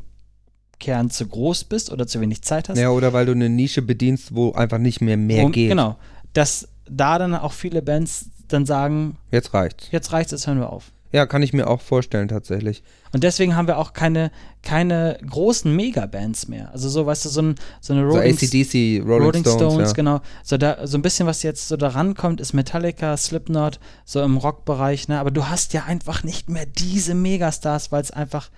[0.84, 2.78] Kern zu groß bist oder zu wenig Zeit hast.
[2.78, 5.70] Ja, oder weil du eine Nische bedienst, wo einfach nicht mehr mehr Und- geht.
[5.70, 5.96] Genau.
[6.34, 9.88] Dass da dann auch viele Bands dann sagen, Jetzt reicht's.
[9.92, 10.92] jetzt reicht's, jetzt hören wir auf.
[11.14, 12.82] Ja, kann ich mir auch vorstellen, tatsächlich.
[13.14, 14.32] Und deswegen haben wir auch keine,
[14.64, 16.72] keine großen Megabands mehr.
[16.74, 19.90] Also so, weißt du, so, ein, so eine Rolling, so ACDC, Rolling, Rolling Stones, Stones
[19.90, 19.94] ja.
[19.94, 20.22] genau.
[20.44, 24.38] So, da, so ein bisschen, was jetzt so da rankommt, ist Metallica, Slipknot, so im
[24.38, 25.20] Rockbereich, ne?
[25.20, 28.50] Aber du hast ja einfach nicht mehr diese Megastars, weil es einfach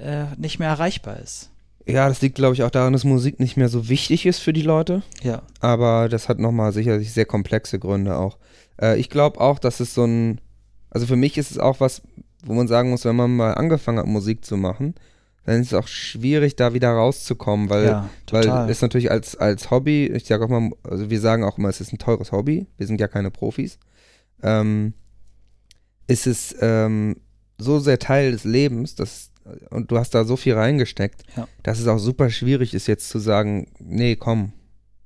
[0.00, 1.50] äh, nicht mehr erreichbar ist.
[1.86, 4.52] Ja, das liegt, glaube ich, auch daran, dass Musik nicht mehr so wichtig ist für
[4.52, 5.02] die Leute.
[5.22, 5.42] Ja.
[5.60, 8.36] Aber das hat nochmal sicherlich sehr komplexe Gründe auch.
[8.80, 10.40] Äh, ich glaube auch, dass es so ein
[10.90, 12.02] also für mich ist es auch was,
[12.44, 14.94] wo man sagen muss, wenn man mal angefangen hat, Musik zu machen,
[15.44, 19.70] dann ist es auch schwierig, da wieder rauszukommen, weil, ja, weil es natürlich als, als
[19.70, 22.66] Hobby, ich sage auch mal, also wir sagen auch immer, es ist ein teures Hobby,
[22.76, 23.78] wir sind ja keine Profis,
[24.42, 24.94] ähm,
[26.06, 27.16] ist es ähm,
[27.58, 29.27] so sehr Teil des Lebens, dass,
[29.70, 31.48] und du hast da so viel reingesteckt, ja.
[31.62, 34.52] dass es auch super schwierig ist, jetzt zu sagen, nee, komm,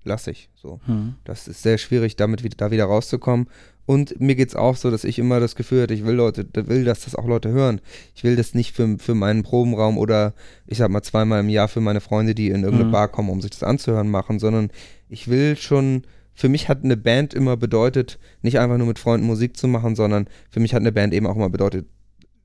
[0.05, 0.51] lass ich.
[0.55, 0.81] So.
[0.87, 1.15] Hm.
[1.25, 3.49] Das ist sehr schwierig, damit wieder, da wieder rauszukommen.
[3.85, 6.47] Und mir geht es auch so, dass ich immer das Gefühl hatte, ich will Leute,
[6.55, 7.81] will, dass das auch Leute hören.
[8.15, 10.35] Ich will das nicht für, für meinen Probenraum oder
[10.67, 12.93] ich sag mal zweimal im Jahr für meine Freunde, die in irgendeine mhm.
[12.93, 14.71] Bar kommen, um sich das anzuhören, machen, sondern
[15.09, 19.27] ich will schon, für mich hat eine Band immer bedeutet, nicht einfach nur mit Freunden
[19.27, 21.87] Musik zu machen, sondern für mich hat eine Band eben auch immer bedeutet,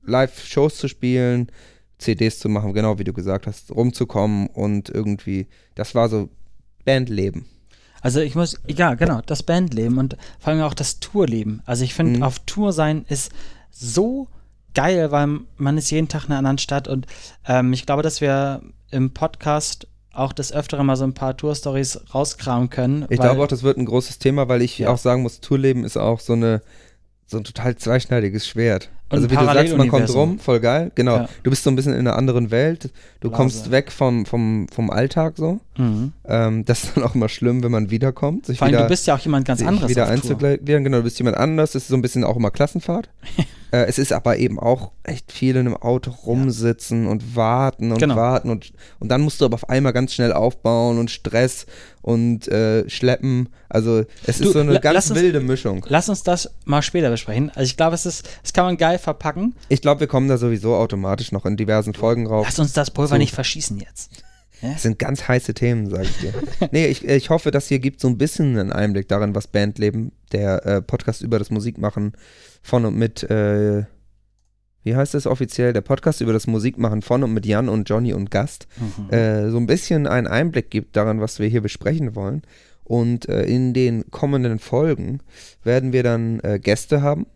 [0.02, 1.52] Live-Shows zu spielen,
[1.98, 6.28] CDs zu machen, genau wie du gesagt hast, rumzukommen und irgendwie, das war so
[6.84, 7.46] Bandleben.
[8.00, 11.62] Also ich muss, ja genau, das Bandleben und vor allem auch das Tourleben.
[11.66, 12.22] Also ich finde, mhm.
[12.22, 13.32] auf Tour sein ist
[13.70, 14.28] so
[14.74, 17.06] geil, weil man ist jeden Tag in einer anderen Stadt und
[17.46, 22.14] ähm, ich glaube, dass wir im Podcast auch des Öfteren mal so ein paar Tour-Stories
[22.14, 23.06] rauskramen können.
[23.08, 24.90] Ich glaube auch, das wird ein großes Thema, weil ich ja.
[24.90, 26.62] auch sagen muss, Tourleben ist auch so eine
[27.28, 28.90] so ein total zweischneidiges Schwert.
[29.10, 30.90] Und also wie du sagst, man kommt rum, voll geil.
[30.94, 31.16] Genau.
[31.16, 31.28] Ja.
[31.42, 32.90] Du bist so ein bisschen in einer anderen Welt.
[33.20, 33.36] Du Blase.
[33.36, 35.60] kommst weg vom, vom, vom Alltag so.
[35.76, 36.12] Mhm.
[36.26, 38.46] Ähm, das ist dann auch immer schlimm, wenn man wiederkommt.
[38.46, 39.90] Sich Vor allem, wieder, du bist ja auch jemand ganz anderes.
[39.90, 41.72] Wieder einzugliedern, genau, du bist jemand anders.
[41.72, 43.08] Das ist so ein bisschen auch immer Klassenfahrt.
[43.70, 47.10] Äh, es ist aber eben auch echt viel in einem Auto rumsitzen ja.
[47.10, 48.16] und warten und genau.
[48.16, 51.66] warten und, und dann musst du aber auf einmal ganz schnell aufbauen und Stress
[52.00, 53.50] und äh, schleppen.
[53.68, 55.84] Also es du, ist so eine ganz uns, wilde Mischung.
[55.88, 57.50] Lass uns das mal später besprechen.
[57.50, 59.54] Also ich glaube, es ist, es kann man geil verpacken.
[59.68, 62.46] Ich glaube, wir kommen da sowieso automatisch noch in diversen Folgen rauf.
[62.46, 63.18] Lass uns das Pulver so.
[63.18, 64.10] nicht verschießen jetzt.
[64.60, 66.32] Das sind ganz heiße Themen, sage ich dir.
[66.72, 70.12] nee, ich, ich hoffe, das hier gibt so ein bisschen einen Einblick darin, was Bandleben,
[70.32, 72.12] der äh, Podcast über das Musikmachen
[72.62, 73.84] von und mit, äh,
[74.82, 78.12] wie heißt das offiziell, der Podcast über das Musikmachen von und mit Jan und Johnny
[78.12, 79.10] und Gast, mhm.
[79.10, 82.42] äh, so ein bisschen einen Einblick gibt daran, was wir hier besprechen wollen.
[82.84, 85.20] Und äh, in den kommenden Folgen
[85.62, 87.26] werden wir dann äh, Gäste haben.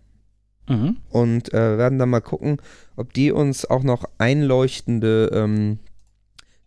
[0.68, 0.96] Mhm.
[1.10, 2.56] Und äh, werden dann mal gucken,
[2.96, 5.78] ob die uns auch noch einleuchtende ähm,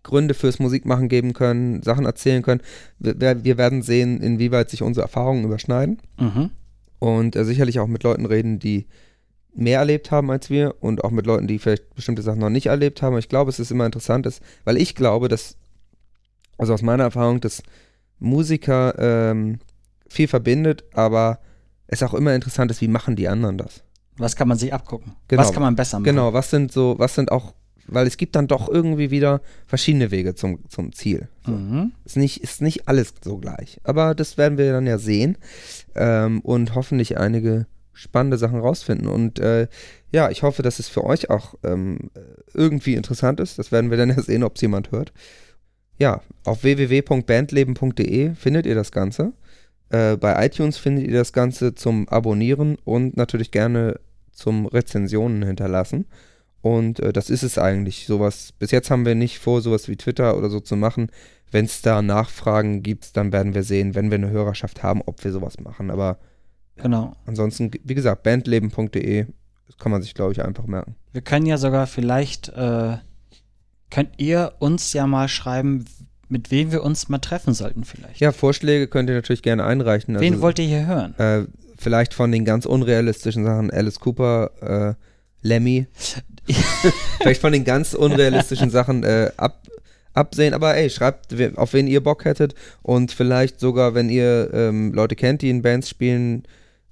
[0.06, 2.62] Gründe fürs Musikmachen geben können, Sachen erzählen können.
[3.00, 6.02] Wir, wir werden sehen, inwieweit sich unsere Erfahrungen überschneiden.
[6.18, 6.52] Mhm
[7.00, 8.88] und äh, sicherlich auch mit Leuten reden, die
[9.54, 12.66] mehr erlebt haben als wir und auch mit Leuten, die vielleicht bestimmte Sachen noch nicht
[12.66, 13.18] erlebt haben.
[13.18, 15.56] Ich glaube, es ist immer interessant, dass, weil ich glaube, dass,
[16.58, 17.64] also aus meiner Erfahrung, dass
[18.20, 19.60] Musiker ähm,
[20.10, 21.40] viel verbindet, aber
[21.88, 23.84] es auch immer interessant ist, wie machen die anderen das?
[24.18, 25.14] Was kann man sich abgucken?
[25.28, 25.42] Genau.
[25.42, 26.06] Was kann man besser machen?
[26.06, 27.54] Genau, was sind so, was sind auch
[27.88, 31.28] weil es gibt dann doch irgendwie wieder verschiedene Wege zum, zum Ziel.
[31.46, 31.52] So.
[31.52, 31.92] Mhm.
[32.04, 33.80] Ist, nicht, ist nicht alles so gleich.
[33.84, 35.38] Aber das werden wir dann ja sehen
[35.96, 39.08] ähm, und hoffentlich einige spannende Sachen rausfinden.
[39.08, 39.68] Und äh,
[40.12, 42.12] ja, ich hoffe, dass es für euch auch ähm,
[42.54, 43.58] irgendwie interessant ist.
[43.58, 45.14] Das werden wir dann ja sehen, ob es jemand hört.
[45.98, 49.34] Ja, auf www.bandleben.de findet ihr das Ganze.
[49.90, 54.00] Äh, bei iTunes findet ihr das Ganze zum Abonnieren und natürlich gerne
[54.32, 56.06] zum Rezensionen hinterlassen.
[56.66, 58.08] Und äh, das ist es eigentlich.
[58.08, 61.12] Sowas, bis jetzt haben wir nicht vor, sowas wie Twitter oder so zu machen.
[61.52, 65.24] Wenn es da Nachfragen gibt, dann werden wir sehen, wenn wir eine Hörerschaft haben, ob
[65.24, 65.92] wir sowas machen.
[65.92, 66.18] Aber
[66.76, 67.16] genau.
[67.28, 69.28] ansonsten, wie gesagt, bandleben.de,
[69.68, 70.96] das kann man sich, glaube ich, einfach merken.
[71.14, 72.98] Wir können ja sogar vielleicht, äh,
[73.92, 75.86] könnt ihr uns ja mal schreiben,
[76.30, 78.20] mit wem wir uns mal treffen sollten vielleicht.
[78.20, 80.20] Ja, Vorschläge könnt ihr natürlich gerne einreichen.
[80.20, 81.14] Wen also, wollt ihr hier hören?
[81.20, 81.46] Äh,
[81.78, 85.86] vielleicht von den ganz unrealistischen Sachen Alice Cooper, äh, Lemmy.
[87.20, 89.62] Vielleicht von den ganz unrealistischen Sachen äh, ab,
[90.14, 94.94] absehen, aber ey, schreibt, auf wen ihr Bock hättet und vielleicht sogar, wenn ihr ähm,
[94.94, 96.44] Leute kennt, die in Bands spielen,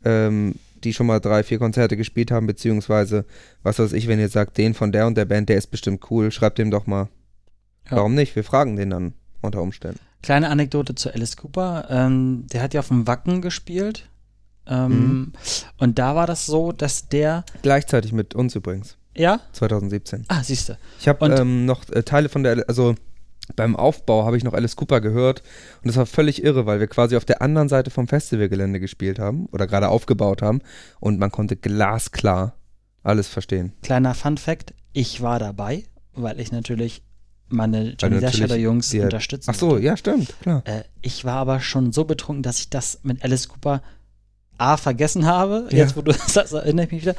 [0.04, 3.26] ähm, die schon mal drei, vier Konzerte gespielt haben, beziehungsweise,
[3.64, 6.12] was weiß ich, wenn ihr sagt, den von der und der Band, der ist bestimmt
[6.12, 7.08] cool, schreibt dem doch mal.
[7.90, 7.98] Ja.
[7.98, 8.36] Warum nicht?
[8.36, 10.00] Wir fragen den dann unter Umständen.
[10.22, 11.88] Kleine Anekdote zu Alice Cooper.
[11.90, 14.08] Ähm, der hat ja auf dem Wacken gespielt.
[14.66, 15.34] Ähm, mhm.
[15.78, 17.44] Und da war das so, dass der.
[17.62, 18.98] Gleichzeitig mit uns übrigens.
[19.16, 19.40] Ja?
[19.54, 20.26] 2017.
[20.28, 20.78] Ah, siehst du.
[21.00, 22.96] Ich habe ähm, noch äh, Teile von der, also
[23.56, 25.44] beim Aufbau habe ich noch Alice Cooper gehört
[25.82, 29.20] und das war völlig irre, weil wir quasi auf der anderen Seite vom Festivalgelände gespielt
[29.20, 30.62] haben oder gerade aufgebaut haben
[31.00, 32.56] und man konnte glasklar
[33.04, 33.74] alles verstehen.
[33.82, 35.84] Kleiner Fun Fact, ich war dabei,
[36.14, 37.04] weil ich natürlich
[37.50, 40.64] meine Johnny du Dash natürlich Jungs unterstützen Ach so, ja, stimmt, klar.
[40.66, 43.82] Äh, ich war aber schon so betrunken, dass ich das mit Alice Cooper
[44.58, 45.68] A vergessen habe.
[45.72, 45.80] Ja.
[45.80, 47.16] Jetzt, wo du sagst, erinnere ich mich wieder.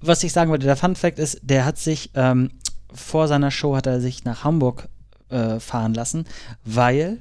[0.00, 2.50] Was ich sagen wollte, der Fun Fact ist, der hat sich ähm,
[2.92, 4.88] vor seiner Show hat er sich nach Hamburg
[5.28, 6.24] äh, fahren lassen,
[6.64, 7.18] weil,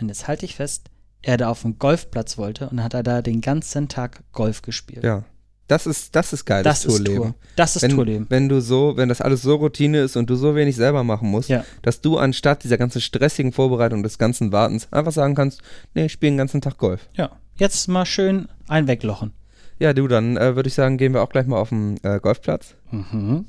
[0.00, 0.90] und jetzt halte ich fest,
[1.22, 5.04] er da auf den Golfplatz wollte und hat er da den ganzen Tag Golf gespielt.
[5.04, 5.24] Ja.
[5.66, 7.16] Das ist, das ist geiles das ist Tourleben.
[7.24, 7.34] Tour.
[7.56, 8.26] Das ist wenn, Tourleben.
[8.30, 11.28] wenn du so, wenn das alles so Routine ist und du so wenig selber machen
[11.30, 11.62] musst, Ja.
[11.82, 15.60] dass du anstatt dieser ganzen stressigen Vorbereitung des ganzen Wartens einfach sagen kannst,
[15.92, 17.06] nee, ich spiele den ganzen Tag Golf.
[17.14, 17.32] Ja.
[17.56, 19.32] Jetzt mal schön ein weglochen.
[19.78, 22.18] Ja, du, dann äh, würde ich sagen, gehen wir auch gleich mal auf den äh,
[22.20, 23.44] Golfplatz Mhm.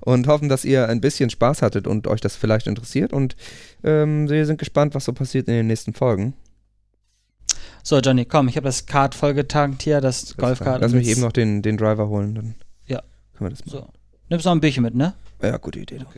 [0.00, 3.34] und hoffen, dass ihr ein bisschen Spaß hattet und euch das vielleicht interessiert und
[3.82, 6.34] ähm, wir sind gespannt, was so passiert in den nächsten Folgen.
[7.82, 10.82] So, Johnny, komm, ich habe das Kart vollgetankt hier, das Golfkart.
[10.82, 12.54] Lass mich eben noch den, den Driver holen, dann
[12.86, 13.02] Ja.
[13.36, 13.70] können wir das machen.
[13.70, 13.88] So.
[14.28, 15.14] Nimmst noch ein Bierchen mit, ne?
[15.42, 16.00] Ja, gute Idee.
[16.02, 16.12] Okay.